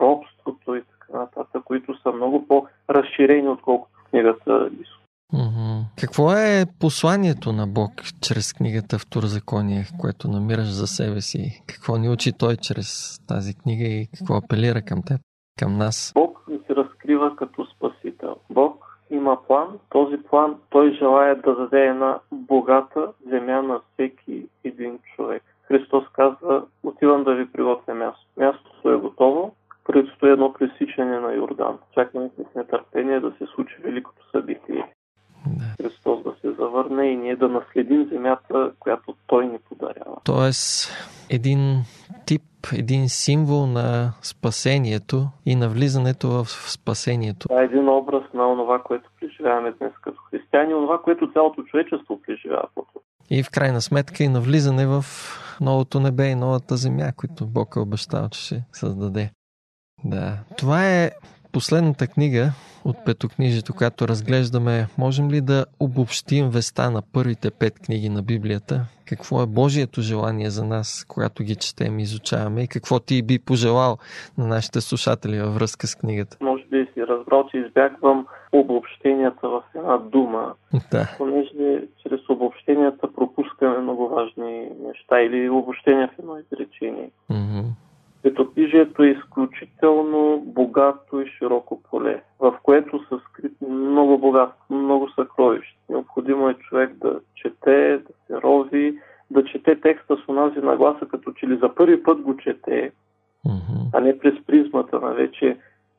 робството 0.00 0.74
и 0.74 0.82
така 0.82 1.18
нататък, 1.18 1.62
които 1.64 1.98
са 2.02 2.12
много 2.12 2.48
по-разширени, 2.48 3.48
отколкото 3.48 3.98
в 3.98 4.10
книгата 4.10 4.70
Исус. 4.80 4.95
Mm-hmm. 5.36 5.82
Какво 6.00 6.32
е 6.32 6.64
посланието 6.80 7.52
на 7.52 7.66
Бог 7.66 7.90
чрез 8.22 8.52
книгата 8.52 8.98
Второзаконие, 8.98 9.84
което 10.00 10.28
намираш 10.28 10.70
за 10.80 10.86
себе 10.86 11.20
си? 11.20 11.62
Какво 11.66 11.96
ни 11.96 12.08
учи 12.08 12.32
Той 12.38 12.56
чрез 12.56 13.18
тази 13.28 13.54
книга 13.54 13.84
и 13.84 14.08
какво 14.18 14.34
апелира 14.34 14.82
към 14.82 15.02
теб, 15.06 15.20
към 15.58 15.78
нас? 15.78 16.12
Бог 16.14 16.44
ни 16.48 16.58
се 16.66 16.76
разкрива 16.76 17.36
като 17.36 17.66
Спасител. 17.66 18.36
Бог 18.50 18.86
има 19.10 19.46
план. 19.46 19.68
Този 19.90 20.16
план 20.16 20.56
той 20.70 20.92
желая 20.98 21.36
да 21.36 21.54
даде 21.54 21.80
една 21.84 22.18
богата 22.32 23.12
земя 23.30 23.62
на 23.62 23.80
всеки 23.92 24.46
един 24.64 24.98
човек. 25.16 25.42
Христос 25.68 26.04
казва, 26.12 26.62
отивам 26.82 27.24
да 27.24 27.34
ви 27.34 27.52
приготвя 27.52 27.94
място. 27.94 28.26
Мястото 28.36 28.90
е 28.90 28.96
готово, 28.96 29.54
предстои 29.84 30.30
едно 30.30 30.52
пресичане 30.52 31.20
на 31.20 31.34
Йордан. 31.34 31.78
Чакаме 31.94 32.28
с 32.28 32.54
нетърпение 32.54 33.20
да 33.20 33.32
се 33.38 33.46
случи 33.54 33.76
великото 33.82 34.30
събитие. 34.30 34.92
Да. 35.46 35.84
Христос 35.84 36.22
да 36.22 36.34
се 36.40 36.52
завърне 36.52 37.06
и 37.06 37.16
ние 37.16 37.36
да 37.36 37.48
наследим 37.48 38.08
земята, 38.12 38.72
която 38.78 39.14
Той 39.26 39.46
ни 39.46 39.58
подарява. 39.68 40.16
Тоест, 40.24 40.92
един 41.30 41.82
тип, 42.26 42.42
един 42.72 43.08
символ 43.08 43.66
на 43.66 44.12
спасението 44.22 45.26
и 45.46 45.56
на 45.56 45.68
влизането 45.68 46.28
в 46.28 46.44
спасението. 46.46 47.48
Това 47.48 47.60
е 47.60 47.64
един 47.64 47.88
образ 47.88 48.22
на 48.34 48.56
това, 48.56 48.82
което 48.82 49.10
преживяваме 49.20 49.72
днес 49.80 49.92
като 50.02 50.22
християни, 50.30 50.72
това, 50.72 51.02
което 51.02 51.32
цялото 51.32 51.62
човечество 51.62 52.20
преживява 52.26 52.68
И 53.30 53.42
в 53.42 53.50
крайна 53.50 53.80
сметка 53.80 54.24
и 54.24 54.28
на 54.28 54.40
влизане 54.40 54.86
в 54.86 55.04
новото 55.60 56.00
небе 56.00 56.26
и 56.26 56.34
новата 56.34 56.76
земя, 56.76 57.12
които 57.16 57.46
Бог 57.46 57.76
е 57.76 57.80
обещал, 57.80 58.28
че 58.28 58.40
ще 58.40 58.64
създаде. 58.72 59.30
Да. 60.04 60.38
Това 60.58 60.86
е 60.86 61.10
последната 61.56 62.06
книга 62.06 62.44
от 62.84 62.96
петокнижието, 63.06 63.74
която 63.74 64.08
разглеждаме. 64.08 64.86
Можем 64.98 65.30
ли 65.30 65.40
да 65.40 65.66
обобщим 65.80 66.48
веста 66.50 66.90
на 66.90 67.02
първите 67.14 67.50
пет 67.50 67.74
книги 67.86 68.08
на 68.08 68.22
Библията? 68.22 68.74
Какво 69.08 69.42
е 69.42 69.46
Божието 69.46 70.00
желание 70.00 70.50
за 70.50 70.64
нас, 70.64 71.06
когато 71.08 71.42
ги 71.42 71.56
четем 71.56 71.98
и 71.98 72.02
изучаваме? 72.02 72.62
И 72.62 72.68
какво 72.68 73.00
ти 73.00 73.22
би 73.22 73.38
пожелал 73.38 73.98
на 74.38 74.46
нашите 74.46 74.80
слушатели 74.80 75.40
във 75.40 75.54
връзка 75.54 75.86
с 75.86 75.94
книгата? 75.94 76.36
Може 76.40 76.64
би 76.64 76.86
си 76.94 77.06
разбрал, 77.06 77.48
че 77.50 77.58
избягвам 77.58 78.26
обобщенията 78.52 79.48
в 79.48 79.62
една 79.74 79.96
дума, 79.98 80.54
да. 80.92 81.14
понеже 81.18 81.82
чрез 82.02 82.20
обобщенията 82.28 83.12
пропускаме 83.12 83.78
много 83.78 84.08
важни 84.08 84.68
неща 84.86 85.20
или 85.20 85.50
обобщения 85.50 86.08
в 86.08 86.18
едно 86.18 86.36
изречение. 86.38 87.10
Mm-hmm. 87.30 87.64
Светопижието 88.20 89.02
е 89.02 89.08
изключително 89.08 90.42
богато 90.46 91.20
и 91.20 91.26
широко 91.26 91.82
поле, 91.90 92.22
в 92.40 92.58
което 92.62 93.04
са 93.08 93.20
скрити 93.30 93.64
много 93.64 94.18
богатство, 94.18 94.74
много 94.74 95.08
съкровища. 95.10 95.78
Необходимо 95.88 96.48
е 96.48 96.54
човек 96.54 96.94
да 96.94 97.20
чете, 97.34 97.98
да 97.98 98.12
се 98.26 98.42
рови, 98.42 98.98
да 99.30 99.44
чете 99.44 99.80
текста 99.80 100.16
с 100.16 100.28
онази 100.28 100.58
нагласа, 100.58 101.06
като 101.06 101.32
че 101.32 101.46
ли 101.46 101.56
за 101.56 101.74
първи 101.74 102.02
път 102.02 102.20
го 102.20 102.36
чете, 102.36 102.92
mm-hmm. 103.46 103.90
а 103.92 104.00
не 104.00 104.18
през 104.18 104.34
призмата 104.46 105.00
на 105.00 105.14
вече 105.14 105.56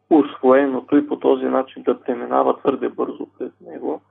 усвоеното 0.10 0.98
и 0.98 1.08
по 1.08 1.20
този 1.20 1.46
начин 1.46 1.84
да 1.84 2.02
преминава 2.02 2.58
твърде 2.58 2.90
бързо 2.90 3.28
през 3.40 3.52
него, 3.62 4.02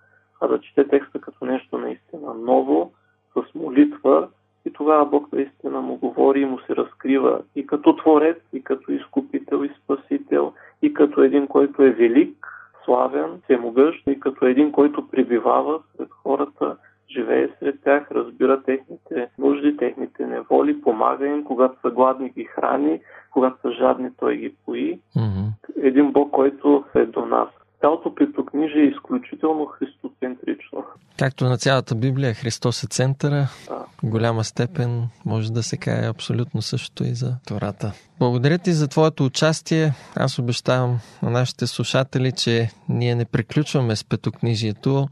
а 0.41 0.47
да 0.49 0.61
чете 0.61 0.89
текста 0.89 1.21
като 1.21 1.45
нещо 1.45 1.79
наистина 1.79 2.35
ново, 2.35 2.93
с 3.35 3.55
молитва 3.55 4.29
и 4.67 4.73
тогава 4.73 5.07
Бог 5.07 5.33
наистина 5.33 5.81
му 5.81 5.97
говори 5.97 6.41
и 6.41 6.45
му 6.45 6.59
се 6.59 6.77
разкрива 6.77 7.41
и 7.57 7.67
като 7.67 7.97
творец, 7.97 8.37
и 8.53 8.63
като 8.65 8.93
изкупител 8.93 9.65
и 9.65 9.71
спасител, 9.83 10.53
и 10.83 10.95
като 10.95 11.23
един, 11.23 11.47
който 11.47 11.83
е 11.83 11.91
велик, 11.91 12.47
славен, 12.85 13.41
всемогъщ, 13.45 14.07
и 14.07 14.21
като 14.21 14.47
един, 14.47 14.73
който 14.73 15.09
прибивава 15.09 15.81
сред 15.97 16.09
хората, 16.11 16.77
живее 17.11 17.49
сред 17.59 17.83
тях, 17.85 18.11
разбира 18.11 18.63
техните 18.63 19.29
нужди, 19.39 19.77
техните 19.77 20.27
неволи, 20.27 20.81
помага 20.81 21.27
им, 21.27 21.45
когато 21.45 21.81
са 21.81 21.91
гладни 21.91 22.31
ги 22.31 22.45
храни, 22.45 23.01
когато 23.33 23.61
са 23.61 23.73
жадни 23.73 24.11
той 24.17 24.37
ги 24.37 24.55
пои. 24.65 25.01
Mm-hmm. 25.17 25.49
Един 25.83 26.13
Бог, 26.13 26.31
който 26.31 26.85
е 26.95 27.07
до 27.07 27.27
нас. 27.27 27.49
Цялото 27.81 28.15
петокнижие 28.15 28.83
е 28.83 28.87
изключително 28.87 29.67
христоцентрично. 29.67 30.85
Както 31.19 31.45
на 31.45 31.59
цялата 31.59 31.95
Библия, 31.95 32.35
Христос 32.35 32.83
е 32.83 32.87
центъра. 32.87 33.49
Да. 33.69 33.85
Голяма 34.03 34.45
степен 34.45 35.09
може 35.27 35.53
да 35.53 35.63
се 35.63 35.77
каже 35.77 36.07
абсолютно 36.07 36.63
също 36.63 37.05
и 37.05 37.15
за 37.15 37.37
Тората. 37.47 37.93
Благодаря 38.19 38.59
ти 38.59 38.73
за 38.73 38.89
твоето 38.89 39.25
участие. 39.25 39.93
Аз 40.17 40.39
обещавам 40.39 40.99
на 41.23 41.31
нашите 41.31 41.67
слушатели, 41.67 42.33
че 42.33 42.69
ние 42.89 43.15
не 43.15 43.25
приключваме 43.25 43.97
с 43.97 44.05
петокнижието. 44.05 45.09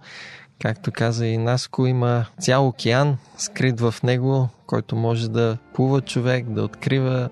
Както 0.63 0.93
каза 0.93 1.27
и 1.27 1.39
Наско, 1.39 1.87
има 1.87 2.27
цял 2.41 2.69
океан 2.69 3.17
скрит 3.37 3.81
в 3.81 3.95
него, 4.03 4.49
който 4.67 4.97
може 4.97 5.31
да 5.31 5.59
плува 5.75 6.01
човек, 6.01 6.47
да 6.49 6.63
открива 6.63 7.29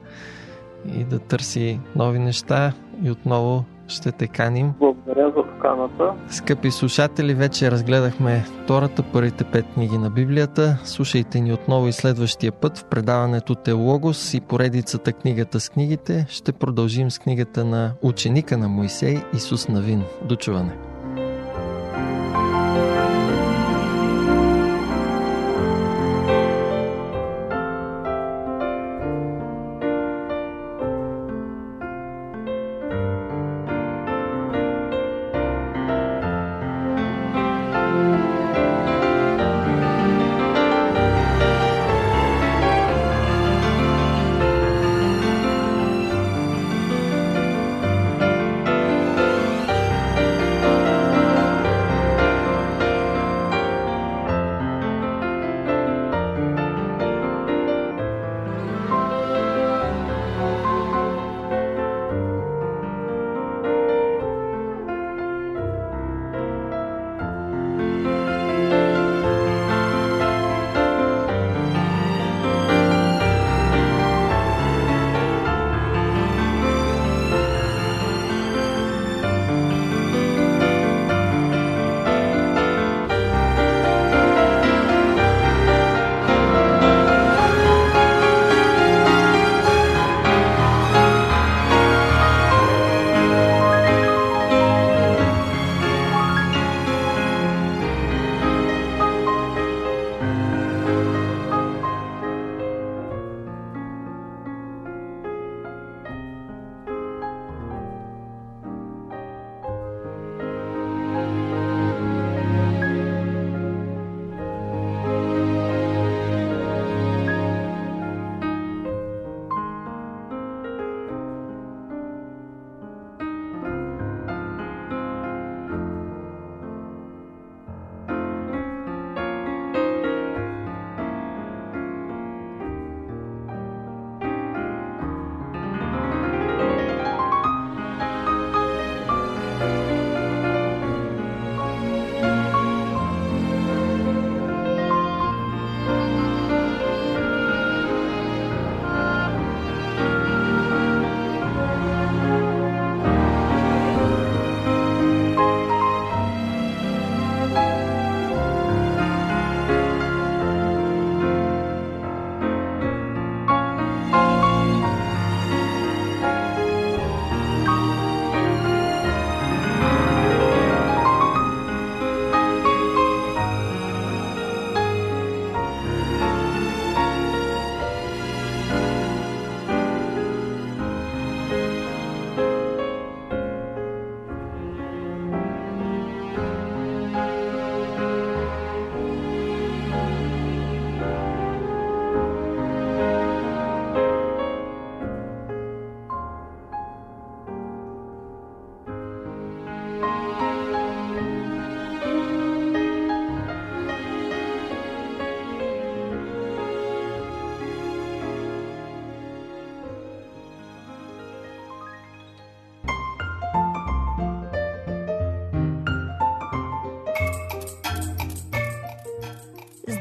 и 0.95 1.05
да 1.05 1.19
търси 1.19 1.81
нови 1.97 2.19
неща. 2.19 2.73
И 3.05 3.11
отново 3.11 3.65
ще 3.93 4.13
те 4.13 4.27
каним. 4.27 4.73
Благодаря 4.79 5.33
за 5.37 5.43
поканата. 5.43 6.13
Скъпи 6.29 6.71
слушатели, 6.71 7.35
вече 7.35 7.71
разгледахме 7.71 8.45
втората, 8.63 9.03
първите 9.13 9.45
пет 9.45 9.65
книги 9.75 9.99
на 9.99 10.11
Библията. 10.11 10.79
Слушайте 10.85 11.41
ни 11.41 11.53
отново 11.53 11.89
и 11.89 11.93
следващия 11.93 12.53
път 12.53 12.79
в 12.79 12.85
предаването 12.85 13.55
Теологос 13.55 14.35
и 14.35 14.41
поредицата 14.41 15.13
Книгата 15.13 15.61
с 15.61 15.69
книгите. 15.69 16.27
Ще 16.29 16.53
продължим 16.53 17.11
с 17.11 17.19
книгата 17.19 17.65
на 17.65 17.93
ученика 18.03 18.59
на 18.59 18.69
Моисей 18.69 19.17
Исус 19.35 19.69
Навин. 19.69 20.03
До 20.29 20.37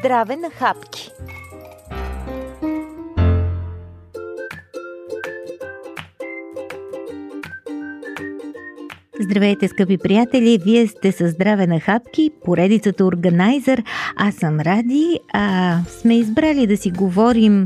Здраве 0.01 0.35
на 0.35 0.49
хапки! 0.49 1.11
Здравейте, 9.19 9.67
скъпи 9.67 9.97
приятели! 9.97 10.59
Вие 10.65 10.87
сте 10.87 11.11
със 11.11 11.31
Здраве 11.31 11.67
на 11.67 11.79
хапки, 11.79 12.31
поредицата 12.45 13.05
Органайзър. 13.05 13.83
Аз 14.15 14.35
съм 14.35 14.59
Ради, 14.59 15.19
а 15.33 15.79
сме 15.87 16.17
избрали 16.17 16.67
да 16.67 16.77
си 16.77 16.91
говорим 16.91 17.65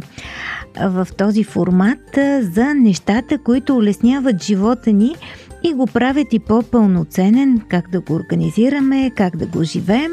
в 0.81 1.07
този 1.17 1.43
формат 1.43 2.17
за 2.41 2.73
нещата, 2.73 3.37
които 3.37 3.75
улесняват 3.75 4.43
живота 4.43 4.91
ни 4.91 5.15
и 5.63 5.73
го 5.73 5.87
правят 5.87 6.33
и 6.33 6.39
по-пълноценен, 6.39 7.61
как 7.69 7.89
да 7.89 8.01
го 8.01 8.13
организираме, 8.13 9.11
как 9.15 9.37
да 9.37 9.45
го 9.45 9.63
живеем. 9.63 10.11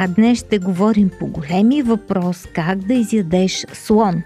А 0.00 0.08
днес 0.08 0.38
ще 0.38 0.58
говорим 0.58 1.10
по 1.20 1.26
големи 1.26 1.82
въпрос 1.82 2.46
как 2.54 2.78
да 2.78 2.94
изядеш 2.94 3.66
слон. 3.72 4.22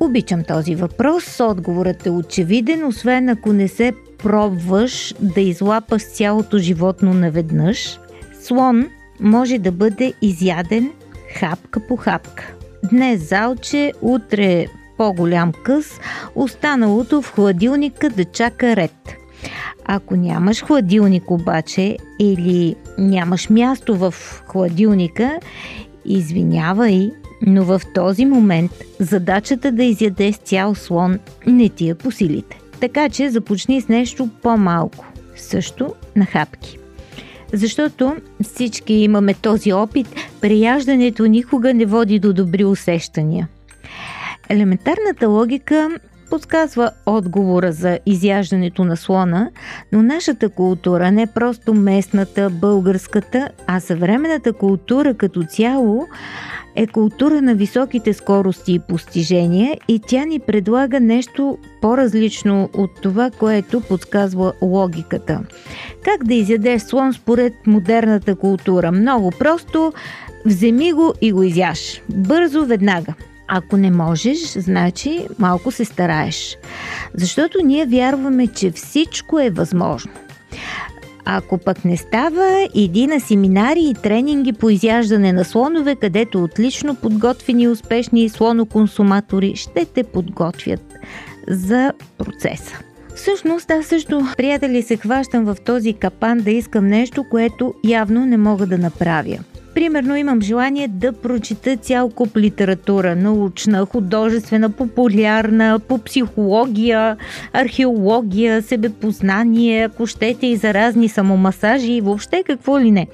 Обичам 0.00 0.44
този 0.44 0.74
въпрос. 0.74 1.40
Отговорът 1.40 2.06
е 2.06 2.10
очевиден, 2.10 2.86
освен 2.86 3.28
ако 3.28 3.52
не 3.52 3.68
се 3.68 3.92
пробваш 4.18 5.14
да 5.20 5.40
излапаш 5.40 6.02
цялото 6.02 6.58
животно 6.58 7.14
наведнъж. 7.14 7.98
Слон 8.42 8.86
може 9.20 9.58
да 9.58 9.72
бъде 9.72 10.12
изяден 10.22 10.90
хапка 11.38 11.80
по 11.80 11.96
хапка. 11.96 12.54
Днес 12.90 13.28
залче, 13.28 13.92
утре 14.02 14.66
по-голям 14.96 15.52
къс, 15.64 16.00
останалото 16.34 17.22
в 17.22 17.34
хладилника 17.34 18.10
да 18.10 18.24
чака 18.24 18.76
ред. 18.76 19.16
Ако 19.84 20.16
нямаш 20.16 20.64
хладилник 20.64 21.30
обаче 21.30 21.96
или 22.18 22.76
нямаш 22.98 23.50
място 23.50 23.96
в 23.96 24.14
хладилника, 24.46 25.38
извинявай, 26.04 27.10
но 27.42 27.64
в 27.64 27.82
този 27.94 28.24
момент 28.24 28.72
задачата 29.00 29.72
да 29.72 29.84
изядеш 29.84 30.36
цял 30.36 30.74
слон 30.74 31.18
не 31.46 31.68
ти 31.68 31.88
е 31.88 31.94
по 31.94 32.10
силите. 32.10 32.58
Така 32.80 33.08
че 33.08 33.30
започни 33.30 33.80
с 33.80 33.88
нещо 33.88 34.28
по-малко. 34.42 35.06
Също 35.36 35.94
на 36.16 36.24
хапки. 36.26 36.78
Защото 37.52 38.16
всички 38.42 38.94
имаме 38.94 39.34
този 39.34 39.72
опит, 39.72 40.06
прияждането 40.40 41.26
никога 41.26 41.74
не 41.74 41.86
води 41.86 42.18
до 42.18 42.32
добри 42.32 42.64
усещания. 42.64 43.48
Елементарната 44.48 45.28
логика 45.28 45.90
подсказва 46.30 46.90
отговора 47.06 47.72
за 47.72 47.98
изяждането 48.06 48.84
на 48.84 48.96
слона, 48.96 49.50
но 49.92 50.02
нашата 50.02 50.48
култура, 50.48 51.10
не 51.10 51.26
просто 51.26 51.74
местната, 51.74 52.50
българската, 52.50 53.48
а 53.66 53.80
съвременната 53.80 54.52
култура 54.52 55.14
като 55.14 55.42
цяло, 55.42 56.06
е 56.76 56.86
култура 56.86 57.42
на 57.42 57.54
високите 57.54 58.12
скорости 58.12 58.74
и 58.74 58.78
постижения 58.78 59.76
и 59.88 60.00
тя 60.06 60.24
ни 60.24 60.40
предлага 60.40 61.00
нещо 61.00 61.58
по-различно 61.80 62.70
от 62.74 62.90
това, 63.02 63.30
което 63.30 63.80
подсказва 63.80 64.52
логиката. 64.62 65.40
Как 66.04 66.24
да 66.24 66.34
изядеш 66.34 66.82
слон 66.82 67.12
според 67.12 67.52
модерната 67.66 68.36
култура? 68.36 68.92
Много 68.92 69.30
просто, 69.38 69.92
вземи 70.46 70.92
го 70.92 71.14
и 71.20 71.32
го 71.32 71.42
изяш. 71.42 72.02
Бързо, 72.08 72.66
веднага. 72.66 73.14
Ако 73.48 73.76
не 73.76 73.90
можеш, 73.90 74.38
значи 74.38 75.26
малко 75.38 75.70
се 75.70 75.84
стараеш. 75.84 76.56
Защото 77.14 77.58
ние 77.64 77.86
вярваме, 77.86 78.46
че 78.46 78.70
всичко 78.70 79.40
е 79.40 79.50
възможно. 79.50 80.12
Ако 81.24 81.58
пък 81.58 81.84
не 81.84 81.96
става, 81.96 82.68
иди 82.74 83.06
на 83.06 83.20
семинари 83.20 83.80
и 83.80 83.94
тренинги 83.94 84.52
по 84.52 84.70
изяждане 84.70 85.32
на 85.32 85.44
слонове, 85.44 85.96
където 85.96 86.44
отлично 86.44 86.94
подготвени 86.94 87.62
и 87.62 87.68
успешни 87.68 88.28
слоноконсуматори 88.28 89.52
ще 89.56 89.84
те 89.84 90.04
подготвят 90.04 90.94
за 91.48 91.92
процеса. 92.18 92.78
Всъщност, 93.14 93.70
аз 93.70 93.86
също, 93.86 94.26
приятели, 94.36 94.82
се 94.82 94.96
хващам 94.96 95.44
в 95.44 95.56
този 95.64 95.92
капан 95.92 96.38
да 96.38 96.50
искам 96.50 96.86
нещо, 96.86 97.24
което 97.30 97.74
явно 97.84 98.26
не 98.26 98.36
мога 98.36 98.66
да 98.66 98.78
направя– 98.78 99.38
Примерно 99.74 100.16
имам 100.16 100.40
желание 100.40 100.88
да 100.88 101.12
прочита 101.12 101.76
цял 101.76 102.10
куп 102.10 102.36
литература, 102.36 103.16
научна, 103.16 103.86
художествена, 103.86 104.70
популярна, 104.70 105.80
по 105.88 105.98
психология, 105.98 107.16
археология, 107.52 108.62
себепознание, 108.62 109.84
ако 109.84 110.06
щете 110.06 110.46
и 110.46 110.56
за 110.56 110.74
разни 110.74 111.08
самомасажи 111.08 111.92
и 111.92 112.00
въобще 112.00 112.42
какво 112.46 112.80
ли 112.80 112.90
не. 112.90 113.06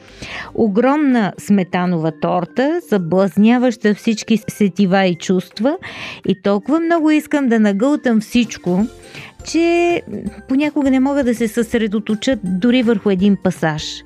Огромна 0.55 1.33
сметанова 1.39 2.13
торта, 2.21 2.81
съблазняваща 2.89 3.95
всички 3.95 4.39
сетива 4.49 5.05
и 5.05 5.15
чувства 5.15 5.77
и 6.29 6.43
толкова 6.43 6.81
много 6.81 7.11
искам 7.11 7.49
да 7.49 7.61
нагълтам 7.61 8.21
всичко, 8.21 8.87
че 9.45 10.03
понякога 10.49 10.91
не 10.91 11.01
мога 11.01 11.25
да 11.25 11.35
се 11.35 11.49
съсредоточат 11.49 12.39
дори 12.45 12.83
върху 12.83 13.11
един 13.11 13.37
пасаж 13.45 14.03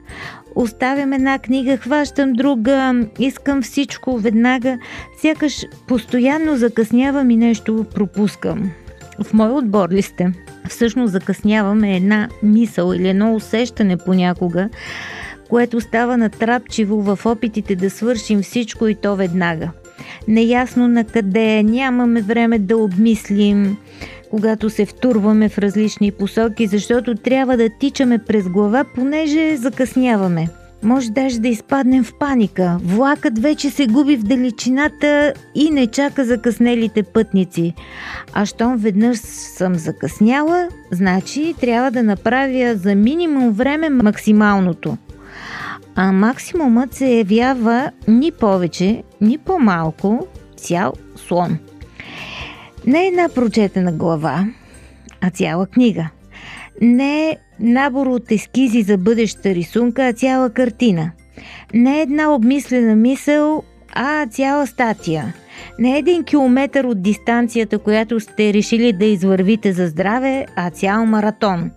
оставям 0.55 1.13
една 1.13 1.39
книга, 1.39 1.77
хващам 1.77 2.33
друга, 2.33 3.07
искам 3.19 3.63
всичко 3.63 4.19
веднага, 4.19 4.79
сякаш 5.23 5.65
постоянно 5.89 6.57
закъснявам 6.57 7.31
и 7.31 7.37
нещо 7.37 7.87
пропускам. 7.95 8.71
В 9.23 9.33
мой 9.33 9.51
отбор 9.51 9.91
ли 9.91 10.03
сте? 10.03 10.33
Всъщност 10.69 11.13
закъсняваме 11.13 11.97
една 11.97 12.29
мисъл 12.43 12.93
или 12.93 13.09
едно 13.09 13.35
усещане 13.35 13.97
понякога, 13.97 14.69
което 15.49 15.81
става 15.81 16.17
натрапчиво 16.17 17.03
в 17.03 17.19
опитите 17.27 17.77
да 17.77 17.91
свършим 17.91 18.43
всичко 18.43 18.89
и 18.89 18.95
то 18.95 19.17
веднага. 19.17 19.71
Неясно 20.29 20.89
на 20.89 21.05
къде, 21.05 21.63
нямаме 21.63 22.23
време 22.23 22.59
да 22.59 22.77
обмислим, 22.77 23.77
когато 24.35 24.71
се 24.71 24.87
втурваме 24.87 25.49
в 25.49 25.59
различни 25.59 26.11
посоки, 26.11 26.67
защото 26.67 27.15
трябва 27.15 27.57
да 27.57 27.69
тичаме 27.69 28.19
през 28.19 28.49
глава, 28.49 28.85
понеже 28.95 29.57
закъсняваме. 29.57 30.49
Може 30.83 31.11
даже 31.11 31.41
да 31.41 31.49
изпаднем 31.49 32.05
в 32.05 32.13
паника. 32.19 32.79
Влакът 32.85 33.39
вече 33.39 33.71
се 33.71 33.87
губи 33.87 34.17
в 34.17 34.23
далечината 34.23 35.33
и 35.55 35.71
не 35.71 35.87
чака 35.87 36.25
закъснелите 36.25 37.03
пътници. 37.03 37.75
А 38.33 38.47
щом 38.47 38.77
веднъж 38.77 39.19
съм 39.19 39.75
закъсняла, 39.75 40.69
значи 40.91 41.55
трябва 41.61 41.91
да 41.91 42.03
направя 42.03 42.77
за 42.77 42.95
минимум 42.95 43.51
време 43.51 43.89
максималното. 43.91 44.97
А 45.95 46.13
максимумът 46.13 46.95
се 46.95 47.07
явява 47.07 47.91
ни 48.09 48.33
повече, 48.33 49.03
ни 49.21 49.39
по-малко 49.39 50.27
цял 50.57 50.93
слон– 51.17 51.59
не 52.87 53.07
една 53.07 53.29
прочетена 53.29 53.93
глава, 53.93 54.47
а 55.21 55.31
цяла 55.31 55.67
книга. 55.67 56.09
Не 56.81 57.29
е 57.29 57.37
набор 57.61 58.07
от 58.07 58.33
ескизи 58.33 58.83
за 58.83 58.99
бъдеща 58.99 59.55
рисунка, 59.55 60.07
а 60.07 60.13
цяла 60.13 60.51
картина. 60.51 61.11
Не 61.75 61.99
е 61.99 62.03
една 62.03 62.35
обмислена 62.35 62.97
мисъл, 62.97 63.63
а 63.95 64.27
цяла 64.27 64.67
статия. 64.67 65.35
Не 65.79 65.95
е 65.95 65.99
един 65.99 66.25
километър 66.25 66.85
от 66.85 67.03
дистанцията, 67.03 67.79
която 67.79 68.21
сте 68.21 68.53
решили 68.53 68.93
да 68.93 69.05
извървите 69.05 69.73
за 69.73 69.87
здраве, 69.87 70.47
а 70.57 70.71
цял 70.71 71.07
маратон. 71.07 71.71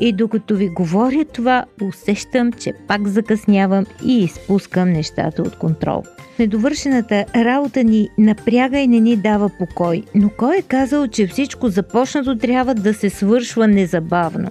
И 0.00 0.12
докато 0.12 0.56
ви 0.56 0.68
говоря 0.68 1.24
това, 1.24 1.64
усещам, 1.82 2.52
че 2.52 2.72
пак 2.88 3.08
закъснявам 3.08 3.86
и 4.06 4.24
изпускам 4.24 4.90
нещата 4.90 5.42
от 5.42 5.58
контрол. 5.58 6.02
Недовършената 6.40 7.24
работа 7.36 7.84
ни 7.84 8.08
напряга 8.18 8.78
и 8.78 8.88
не 8.88 9.00
ни 9.00 9.16
дава 9.16 9.48
покой. 9.48 10.02
Но 10.14 10.28
кой 10.28 10.56
е 10.56 10.62
казал, 10.62 11.08
че 11.08 11.26
всичко 11.26 11.68
започнато 11.68 12.38
трябва 12.38 12.74
да 12.74 12.94
се 12.94 13.10
свършва 13.10 13.68
незабавно? 13.68 14.50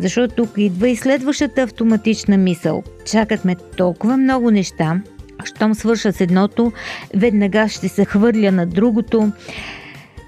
Защото 0.00 0.34
тук 0.34 0.50
идва 0.56 0.88
и 0.88 0.96
следващата 0.96 1.62
автоматична 1.62 2.36
мисъл. 2.36 2.82
Чакат 3.06 3.44
ме 3.44 3.56
толкова 3.76 4.16
много 4.16 4.50
неща, 4.50 5.00
щом 5.44 5.74
свърша 5.74 6.12
с 6.12 6.20
едното, 6.20 6.72
веднага 7.14 7.68
ще 7.68 7.88
се 7.88 8.04
хвърля 8.04 8.52
на 8.52 8.66
другото. 8.66 9.32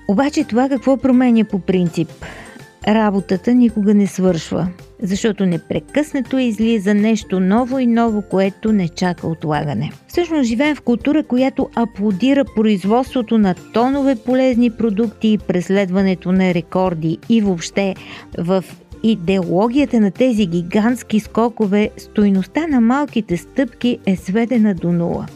Обаче 0.08 0.44
това 0.44 0.68
какво 0.68 0.96
променя 0.96 1.44
по 1.44 1.58
принцип? 1.58 2.08
Работата 2.88 3.54
никога 3.54 3.94
не 3.94 4.06
свършва, 4.06 4.68
защото 5.02 5.46
непрекъснато 5.46 6.38
излиза 6.38 6.94
нещо 6.94 7.40
ново 7.40 7.78
и 7.78 7.86
ново, 7.86 8.22
което 8.22 8.72
не 8.72 8.88
чака 8.88 9.26
отлагане. 9.26 9.92
Всъщност 10.08 10.48
живеем 10.48 10.76
в 10.76 10.80
култура, 10.80 11.22
която 11.22 11.70
аплодира 11.74 12.44
производството 12.56 13.38
на 13.38 13.54
тонове 13.54 14.16
полезни 14.16 14.70
продукти 14.70 15.28
и 15.28 15.38
преследването 15.38 16.32
на 16.32 16.54
рекорди 16.54 17.18
и 17.28 17.40
въобще 17.40 17.94
в 18.38 18.64
идеологията 19.02 20.00
на 20.00 20.10
тези 20.10 20.46
гигантски 20.46 21.20
скокове, 21.20 21.90
стойността 21.96 22.66
на 22.66 22.80
малките 22.80 23.36
стъпки 23.36 23.98
е 24.06 24.16
сведена 24.16 24.74
до 24.74 24.92
нула. 24.92 25.26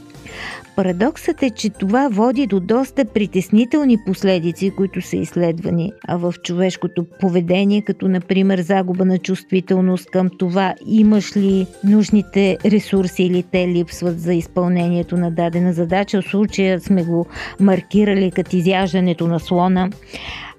Парадоксът 0.81 1.43
е, 1.43 1.51
че 1.51 1.71
това 1.71 2.09
води 2.13 2.47
до 2.47 2.61
доста 2.61 3.05
притеснителни 3.05 3.99
последици, 4.07 4.71
които 4.71 5.03
са 5.03 5.17
изследвани 5.17 5.93
в 6.09 6.35
човешкото 6.43 7.07
поведение, 7.21 7.83
като 7.83 8.09
например 8.09 8.59
загуба 8.59 9.05
на 9.05 9.19
чувствителност 9.19 10.11
към 10.11 10.31
това 10.39 10.75
имаш 10.87 11.37
ли 11.37 11.67
нужните 11.85 12.59
ресурси 12.65 13.23
или 13.23 13.43
те 13.43 13.69
липсват 13.69 14.21
за 14.21 14.35
изпълнението 14.35 15.17
на 15.17 15.31
дадена 15.31 15.73
задача. 15.73 16.23
В 16.23 16.31
случая 16.31 16.81
сме 16.81 17.05
го 17.05 17.27
маркирали 17.61 18.31
като 18.31 18.57
изяждането 18.57 19.27
на 19.27 19.41
слона 19.41 19.91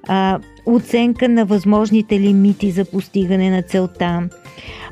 а, 0.08 0.40
оценка 0.66 1.30
на 1.30 1.46
възможните 1.46 2.20
лимити 2.20 2.72
за 2.72 2.86
постигане 2.86 3.50
на 3.50 3.62
целта, 3.62 4.30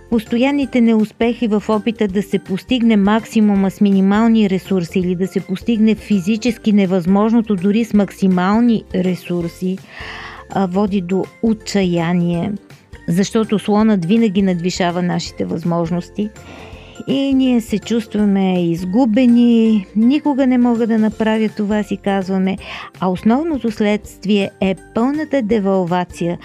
постоянните 0.10 0.82
неуспехи 0.82 1.48
в 1.48 1.63
опита 1.69 2.08
да 2.08 2.24
се 2.24 2.39
постигне 2.39 2.98
максимума 2.98 3.72
с 3.72 3.82
минимални 3.82 4.50
ресурси 4.50 5.00
или 5.00 5.15
да 5.15 5.28
се 5.28 5.39
постигне 5.39 5.95
физически 5.95 6.74
невъзможното 6.74 7.56
дори 7.56 7.86
с 7.86 7.93
максимални 7.93 8.84
ресурси, 8.95 9.78
води 10.56 11.02
до 11.02 11.26
отчаяние, 11.43 12.52
защото 13.08 13.60
слонът 13.60 14.06
винаги 14.06 14.41
надвишава 14.41 15.02
нашите 15.02 15.45
възможности– 15.45 16.30
и 17.08 17.34
ние 17.34 17.62
се 17.62 17.80
чувстваме 17.80 18.63
изгубени, 18.63 19.86
никога 19.95 20.48
не 20.48 20.58
мога 20.58 20.88
да 20.88 20.98
направя 20.98 21.50
това, 21.58 21.84
си 21.84 21.98
казваме, 21.98 22.58
а 23.00 23.08
основното 23.08 23.72
следствие 23.72 24.50
е 24.62 24.76
пълната 24.95 25.41
девалвация, 25.41 26.38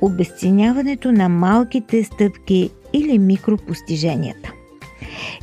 обесценяването 0.00 1.12
на 1.12 1.28
малките 1.28 2.04
стъпки 2.04 2.70
или 2.92 3.18
микропостиженията. 3.18 4.52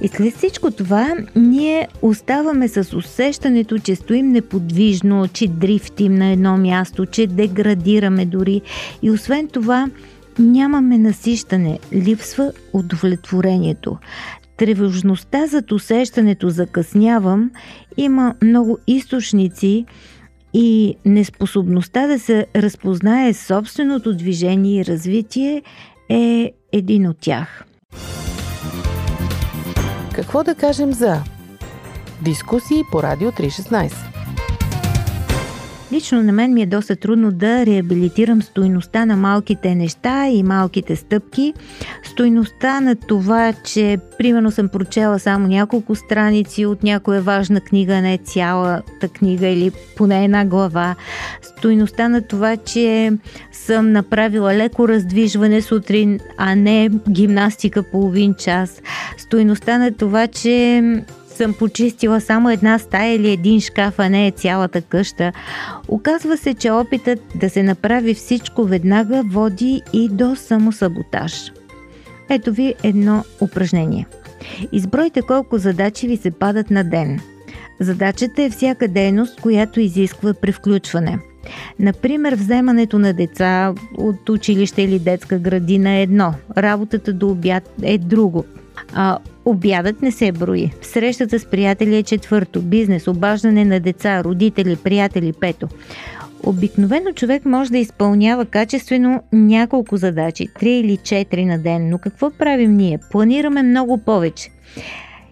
И 0.01 0.07
след 0.07 0.35
всичко 0.35 0.71
това, 0.71 1.13
ние 1.35 1.87
оставаме 2.01 2.67
с 2.67 2.97
усещането, 2.97 3.79
че 3.79 3.95
стоим 3.95 4.29
неподвижно, 4.29 5.27
че 5.27 5.47
дрифтим 5.47 6.15
на 6.15 6.31
едно 6.31 6.57
място, 6.57 7.05
че 7.05 7.27
деградираме 7.27 8.25
дори. 8.25 8.61
И 9.01 9.11
освен 9.11 9.47
това, 9.47 9.89
нямаме 10.39 10.97
насищане, 10.97 11.79
липсва 11.93 12.51
удовлетворението. 12.73 13.97
Тревожността 14.57 15.47
зад 15.47 15.71
усещането 15.71 16.49
закъснявам 16.49 17.51
има 17.97 18.35
много 18.43 18.77
източници 18.87 19.85
и 20.57 20.95
неспособността 21.05 22.07
да 22.07 22.19
се 22.19 22.45
разпознае 22.55 23.33
собственото 23.33 24.13
движение 24.13 24.81
и 24.81 24.85
развитие 24.85 25.61
е 26.09 26.51
един 26.71 27.07
от 27.07 27.17
тях. 27.17 27.65
Какво 30.13 30.43
да 30.43 30.55
кажем 30.55 30.93
за 30.93 31.19
дискусии 32.21 32.81
по 32.91 33.03
Радио 33.03 33.31
316? 33.31 33.93
Лично 35.91 36.23
на 36.23 36.31
мен 36.31 36.53
ми 36.53 36.61
е 36.61 36.65
доста 36.65 36.95
трудно 36.95 37.31
да 37.31 37.65
реабилитирам 37.65 38.41
стойността 38.41 39.05
на 39.05 39.17
малките 39.17 39.75
неща 39.75 40.27
и 40.27 40.43
малките 40.43 40.95
стъпки. 40.95 41.53
Стойността 42.15 42.81
на 42.81 42.95
това, 42.95 43.53
че 43.53 43.97
примерно 44.17 44.51
съм 44.51 44.69
прочела 44.69 45.19
само 45.19 45.47
няколко 45.47 45.95
страници 45.95 46.65
от 46.65 46.83
някоя 46.83 47.21
важна 47.21 47.61
книга, 47.61 48.01
не 48.01 48.17
цялата 48.17 49.07
книга 49.07 49.47
или 49.47 49.71
поне 49.97 50.23
една 50.23 50.45
глава. 50.45 50.95
Стойността 51.41 52.09
на 52.09 52.21
това, 52.21 52.57
че 52.57 53.13
съм 53.51 53.91
направила 53.91 54.55
леко 54.55 54.87
раздвижване 54.87 55.61
сутрин, 55.61 56.19
а 56.37 56.55
не 56.55 56.89
гимнастика 57.09 57.83
половин 57.83 58.33
час. 58.33 58.81
Стойността 59.17 59.77
на 59.77 59.91
това, 59.93 60.27
че 60.27 60.81
съм 61.27 61.53
почистила 61.53 62.21
само 62.21 62.49
една 62.49 62.79
стая 62.79 63.15
или 63.15 63.31
един 63.31 63.61
шкаф, 63.61 63.99
а 63.99 64.09
не 64.09 64.27
е 64.27 64.31
цялата 64.31 64.81
къща. 64.81 65.31
Оказва 65.87 66.37
се, 66.37 66.53
че 66.53 66.71
опитът 66.71 67.19
да 67.35 67.49
се 67.49 67.63
направи 67.63 68.13
всичко 68.13 68.63
веднага 68.63 69.23
води 69.31 69.81
и 69.93 70.09
до 70.09 70.35
самосаботаж. 70.35 71.51
Ето 72.29 72.53
ви 72.53 72.73
едно 72.83 73.23
упражнение. 73.41 74.05
Избройте 74.71 75.21
колко 75.21 75.57
задачи 75.57 76.07
ви 76.07 76.17
се 76.17 76.31
падат 76.31 76.71
на 76.71 76.83
ден. 76.83 77.19
Задачата 77.79 78.43
е 78.43 78.49
всяка 78.49 78.87
дейност, 78.87 79.41
която 79.41 79.79
изисква 79.79 80.33
превключване. 80.33 81.19
Например, 81.79 82.35
вземането 82.35 82.99
на 82.99 83.13
деца 83.13 83.73
от 83.97 84.29
училище 84.29 84.81
или 84.81 84.99
детска 84.99 85.39
градина 85.39 85.91
е 85.91 86.01
едно, 86.01 86.33
работата 86.57 87.13
до 87.13 87.29
обяд 87.29 87.69
е 87.83 87.97
друго, 87.97 88.45
а, 88.93 89.17
обядът 89.45 90.01
не 90.01 90.11
се 90.11 90.31
брои. 90.31 90.71
Срещата 90.81 91.39
с 91.39 91.45
приятели 91.45 91.95
е 91.95 92.03
четвърто. 92.03 92.61
Бизнес, 92.61 93.07
обаждане 93.07 93.65
на 93.65 93.79
деца, 93.79 94.23
родители, 94.23 94.75
приятели 94.75 95.33
пето. 95.33 95.67
Обикновено 96.43 97.11
човек 97.11 97.45
може 97.45 97.71
да 97.71 97.77
изпълнява 97.77 98.45
качествено 98.45 99.23
няколко 99.33 99.97
задачи, 99.97 100.47
3 100.47 100.63
или 100.63 100.97
4 100.97 101.45
на 101.45 101.59
ден, 101.59 101.89
но 101.89 101.97
какво 101.97 102.31
правим 102.31 102.77
ние? 102.77 102.99
Планираме 103.11 103.63
много 103.63 103.97
повече. 103.97 104.49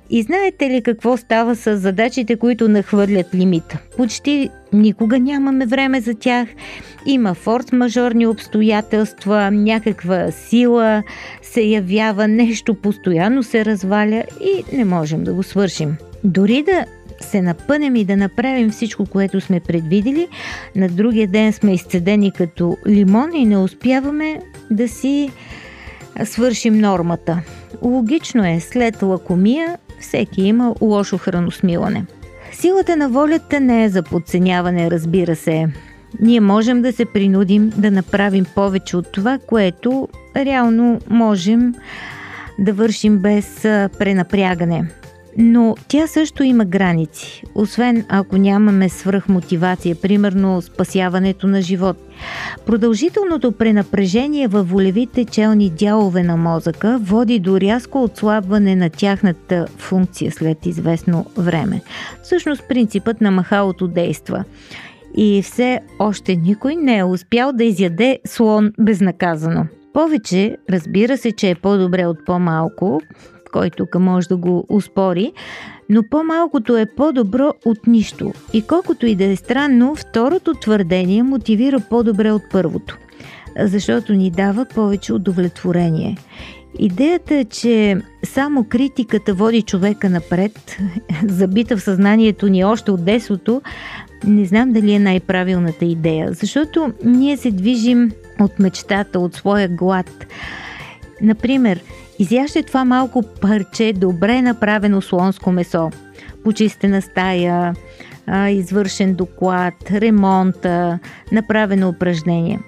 И 0.09 0.21
знаете 0.21 0.69
ли 0.69 0.81
какво 0.81 1.17
става 1.17 1.55
с 1.55 1.77
задачите, 1.77 2.35
които 2.35 2.69
нахвърлят 2.69 3.35
лимита? 3.35 3.79
Почти 3.97 4.49
никога 4.73 5.19
нямаме 5.19 5.65
време 5.65 6.01
за 6.01 6.13
тях. 6.13 6.49
Има 7.05 7.35
форс-мажорни 7.35 8.27
обстоятелства, 8.27 9.51
някаква 9.51 10.31
сила 10.31 11.03
се 11.41 11.61
явява, 11.61 12.27
нещо 12.27 12.75
постоянно 12.75 13.43
се 13.43 13.65
разваля 13.65 14.23
и 14.41 14.77
не 14.77 14.85
можем 14.85 15.23
да 15.23 15.33
го 15.33 15.43
свършим. 15.43 15.95
Дори 16.23 16.63
да 16.63 16.85
се 17.19 17.41
напънем 17.41 17.95
и 17.95 18.05
да 18.05 18.17
направим 18.17 18.69
всичко, 18.69 19.05
което 19.05 19.41
сме 19.41 19.59
предвидели, 19.59 20.27
на 20.75 20.87
другия 20.87 21.27
ден 21.27 21.53
сме 21.53 21.73
изцедени 21.73 22.31
като 22.31 22.77
лимон 22.87 23.33
и 23.33 23.45
не 23.45 23.57
успяваме 23.57 24.41
да 24.71 24.87
си 24.87 25.29
свършим 26.23 26.77
нормата. 26.77 27.41
Логично 27.81 28.45
е, 28.45 28.59
след 28.59 29.01
лакомия 29.01 29.77
всеки 29.99 30.41
има 30.41 30.75
лошо 30.81 31.17
храносмилане. 31.17 32.05
Силата 32.51 32.97
на 32.97 33.09
волята 33.09 33.59
не 33.59 33.83
е 33.83 33.89
за 33.89 34.03
подценяване, 34.03 34.91
разбира 34.91 35.35
се. 35.35 35.67
Ние 36.19 36.39
можем 36.39 36.81
да 36.81 36.93
се 36.93 37.05
принудим 37.05 37.71
да 37.77 37.91
направим 37.91 38.45
повече 38.55 38.97
от 38.97 39.11
това, 39.11 39.39
което 39.47 40.07
реално 40.35 40.99
можем 41.09 41.73
да 42.59 42.73
вършим 42.73 43.17
без 43.17 43.61
пренапрягане 43.99 44.85
но 45.37 45.75
тя 45.87 46.07
също 46.07 46.43
има 46.43 46.65
граници, 46.65 47.43
освен 47.55 48.05
ако 48.09 48.37
нямаме 48.37 48.89
свръхмотивация, 48.89 49.95
примерно 49.95 50.61
спасяването 50.61 51.47
на 51.47 51.61
живот. 51.61 51.97
Продължителното 52.65 53.51
пренапрежение 53.51 54.47
във 54.47 54.69
волевите 54.69 55.25
челни 55.25 55.69
дялове 55.69 56.23
на 56.23 56.37
мозъка 56.37 56.99
води 57.01 57.39
до 57.39 57.59
рязко 57.61 58.03
отслабване 58.03 58.75
на 58.75 58.89
тяхната 58.89 59.65
функция 59.77 60.31
след 60.31 60.65
известно 60.65 61.25
време. 61.37 61.81
Всъщност 62.23 62.63
принципът 62.69 63.21
на 63.21 63.31
махалото 63.31 63.87
действа 63.87 64.43
и 65.17 65.41
все 65.41 65.79
още 65.99 66.35
никой 66.35 66.75
не 66.75 66.97
е 66.97 67.03
успял 67.03 67.53
да 67.53 67.63
изяде 67.63 68.19
слон 68.25 68.71
безнаказано. 68.79 69.65
Повече, 69.93 70.57
разбира 70.69 71.17
се, 71.17 71.31
че 71.31 71.49
е 71.49 71.55
по-добре 71.55 72.05
от 72.05 72.25
по-малко, 72.25 73.01
кой 73.53 73.69
тук 73.69 73.95
може 73.99 74.27
да 74.27 74.37
го 74.37 74.65
успори, 74.69 75.31
но 75.89 76.03
по-малкото 76.11 76.77
е 76.77 76.85
по-добро 76.85 77.53
от 77.65 77.87
нищо. 77.87 78.33
И 78.53 78.61
колкото 78.61 79.05
и 79.05 79.15
да 79.15 79.23
е 79.23 79.35
странно, 79.35 79.95
второто 79.95 80.53
твърдение 80.53 81.23
мотивира 81.23 81.79
по-добре 81.89 82.31
от 82.31 82.41
първото, 82.51 82.97
защото 83.59 84.13
ни 84.13 84.31
дава 84.31 84.65
повече 84.65 85.13
удовлетворение. 85.13 86.17
Идеята 86.79 87.35
е, 87.35 87.45
че 87.45 87.97
само 88.23 88.63
критиката 88.63 89.33
води 89.33 89.61
човека 89.61 90.09
напред, 90.09 90.77
забита 91.27 91.77
в 91.77 91.83
съзнанието 91.83 92.47
ни 92.47 92.63
още 92.63 92.91
от 92.91 93.05
десото, 93.05 93.61
не 94.25 94.45
знам 94.45 94.71
дали 94.71 94.93
е 94.93 94.99
най-правилната 94.99 95.85
идея, 95.85 96.33
защото 96.33 96.93
ние 97.05 97.37
се 97.37 97.51
движим 97.51 98.11
от 98.39 98.59
мечтата, 98.59 99.19
от 99.19 99.35
своя 99.35 99.67
глад. 99.67 100.25
Например, 101.21 101.79
Изяще 102.19 102.63
това 102.63 102.85
малко 102.85 103.23
парче 103.41 103.93
добре 103.93 104.41
направено 104.41 105.01
слонско 105.01 105.51
месо. 105.51 105.89
Почистена 106.43 107.01
стая, 107.01 107.73
извършен 108.49 109.13
доклад, 109.13 109.73
ремонта, 109.91 110.99
направено 111.31 111.89
упражнение. 111.89 112.59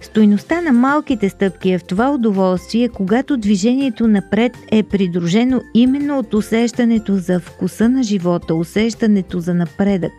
Стойността 0.00 0.60
на 0.60 0.72
малките 0.72 1.28
стъпки 1.28 1.70
е 1.70 1.78
в 1.78 1.84
това 1.84 2.10
удоволствие, 2.10 2.88
когато 2.88 3.36
движението 3.36 4.08
напред 4.08 4.52
е 4.72 4.82
придружено 4.82 5.60
именно 5.74 6.18
от 6.18 6.34
усещането 6.34 7.16
за 7.16 7.40
вкуса 7.40 7.88
на 7.88 8.02
живота, 8.02 8.54
усещането 8.54 9.40
за 9.40 9.54
напредък. 9.54 10.12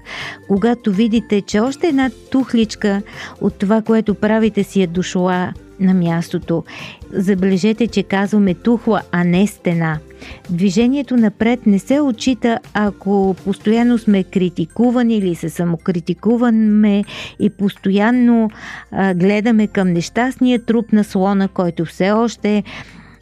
Когато 0.48 0.94
видите, 0.94 1.42
че 1.42 1.60
още 1.60 1.88
една 1.88 2.10
тухличка 2.32 3.02
от 3.42 3.60
това, 3.60 3.82
което 3.82 4.16
правите 4.16 4.64
си 4.64 4.82
е 4.82 4.88
дошла 4.88 5.54
на 5.80 5.94
мястото. 5.94 6.64
Забележете, 7.16 7.88
че 7.88 8.04
казваме 8.04 8.54
тухла, 8.54 9.02
а 9.12 9.24
не 9.24 9.48
стена. 9.48 10.00
Движението 10.50 11.18
напред 11.18 11.66
не 11.66 11.80
се 11.80 12.02
отчита, 12.02 12.60
ако 12.74 13.36
постоянно 13.46 13.98
сме 13.98 14.24
критикувани 14.24 15.18
или 15.18 15.36
се 15.36 15.50
самокритикуваме 15.50 17.04
и 17.40 17.50
постоянно 17.50 18.50
а, 18.92 19.14
гледаме 19.14 19.68
към 19.68 19.94
нещастния 19.94 20.66
труп 20.66 20.94
на 20.94 21.04
слона, 21.04 21.48
който 21.48 21.86
все 21.86 22.12
още 22.12 22.64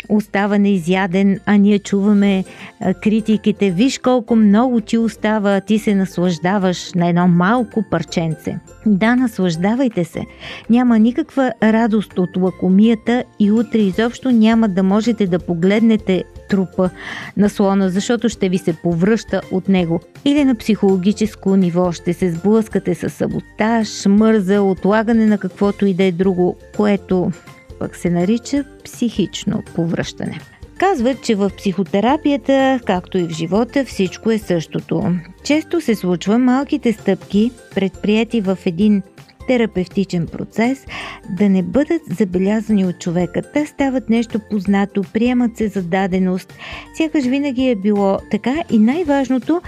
остава 0.09 0.57
неизяден, 0.57 1.39
а 1.45 1.57
ние 1.57 1.79
чуваме 1.79 2.43
а, 2.81 2.93
критиките. 2.93 3.71
Виж 3.71 3.97
колко 3.97 4.35
много 4.35 4.81
ти 4.81 4.97
остава, 4.97 5.61
ти 5.61 5.79
се 5.79 5.95
наслаждаваш 5.95 6.93
на 6.93 7.09
едно 7.09 7.27
малко 7.27 7.83
парченце. 7.91 8.59
Да, 8.85 9.15
наслаждавайте 9.15 10.03
се. 10.03 10.21
Няма 10.69 10.99
никаква 10.99 11.53
радост 11.63 12.19
от 12.19 12.37
лакомията 12.37 13.23
и 13.39 13.51
утре 13.51 13.77
изобщо 13.77 14.31
няма 14.31 14.69
да 14.69 14.83
можете 14.83 15.27
да 15.27 15.39
погледнете 15.39 16.23
трупа 16.49 16.89
на 17.37 17.49
слона, 17.49 17.89
защото 17.89 18.29
ще 18.29 18.49
ви 18.49 18.57
се 18.57 18.73
повръща 18.73 19.41
от 19.51 19.69
него. 19.69 19.99
Или 20.25 20.45
на 20.45 20.55
психологическо 20.55 21.55
ниво 21.55 21.91
ще 21.91 22.13
се 22.13 22.31
сблъскате 22.31 22.95
с 22.95 23.09
саботаж, 23.09 24.05
мърза, 24.05 24.61
отлагане 24.61 25.25
на 25.25 25.37
каквото 25.37 25.85
и 25.85 25.93
да 25.93 26.03
е 26.03 26.11
друго, 26.11 26.55
което 26.77 27.31
пък 27.79 27.95
се 27.95 28.09
нарича 28.09 28.63
психично 28.83 29.63
повръщане. 29.75 30.39
Казват, 30.77 31.23
че 31.23 31.36
в 31.36 31.51
психотерапията, 31.57 32.79
както 32.86 33.17
и 33.17 33.23
в 33.23 33.29
живота, 33.29 33.86
всичко 33.86 34.31
е 34.31 34.38
същото. 34.38 35.15
Често 35.43 35.81
се 35.81 35.95
случва 35.95 36.39
малките 36.39 36.93
стъпки, 36.93 37.51
предприяти 37.75 38.41
в 38.41 38.57
един 38.65 39.01
терапевтичен 39.47 40.27
процес, 40.27 40.86
да 41.29 41.49
не 41.49 41.63
бъдат 41.63 42.01
забелязани 42.09 42.86
от 42.86 42.99
човека. 42.99 43.41
Те 43.53 43.65
стават 43.65 44.09
нещо 44.09 44.39
познато, 44.51 45.03
приемат 45.13 45.57
се 45.57 45.67
за 45.67 45.83
даденост. 45.83 46.53
Сякаш 46.97 47.23
винаги 47.23 47.69
е 47.69 47.75
било 47.75 48.19
така 48.31 48.55
и 48.71 48.79
най-важното 48.79 49.62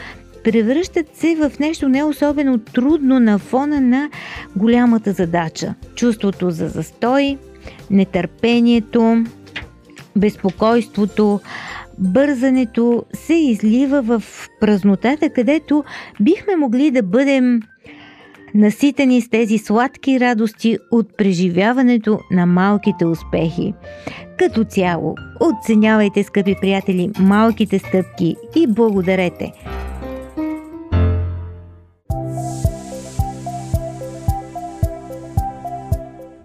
превръщат 0.43 1.15
се 1.15 1.35
в 1.35 1.59
нещо 1.59 1.89
не 1.89 2.03
особено 2.03 2.59
трудно 2.59 3.19
на 3.19 3.39
фона 3.39 3.81
на 3.81 4.09
голямата 4.55 5.11
задача. 5.11 5.73
Чувството 5.95 6.51
за 6.51 6.67
застой, 6.67 7.37
нетърпението, 7.91 9.23
безпокойството, 10.15 11.39
бързането 11.97 13.03
се 13.13 13.33
излива 13.33 14.01
в 14.01 14.23
празнотата, 14.61 15.29
където 15.29 15.83
бихме 16.21 16.55
могли 16.55 16.91
да 16.91 17.03
бъдем 17.03 17.59
наситени 18.55 19.21
с 19.21 19.29
тези 19.29 19.57
сладки 19.57 20.19
радости 20.19 20.77
от 20.91 21.17
преживяването 21.17 22.19
на 22.31 22.45
малките 22.45 23.05
успехи. 23.05 23.73
Като 24.39 24.63
цяло, 24.63 25.15
оценявайте, 25.39 26.23
скъпи 26.23 26.55
приятели, 26.61 27.09
малките 27.19 27.79
стъпки 27.79 28.35
и 28.55 28.67
благодарете. 28.67 29.51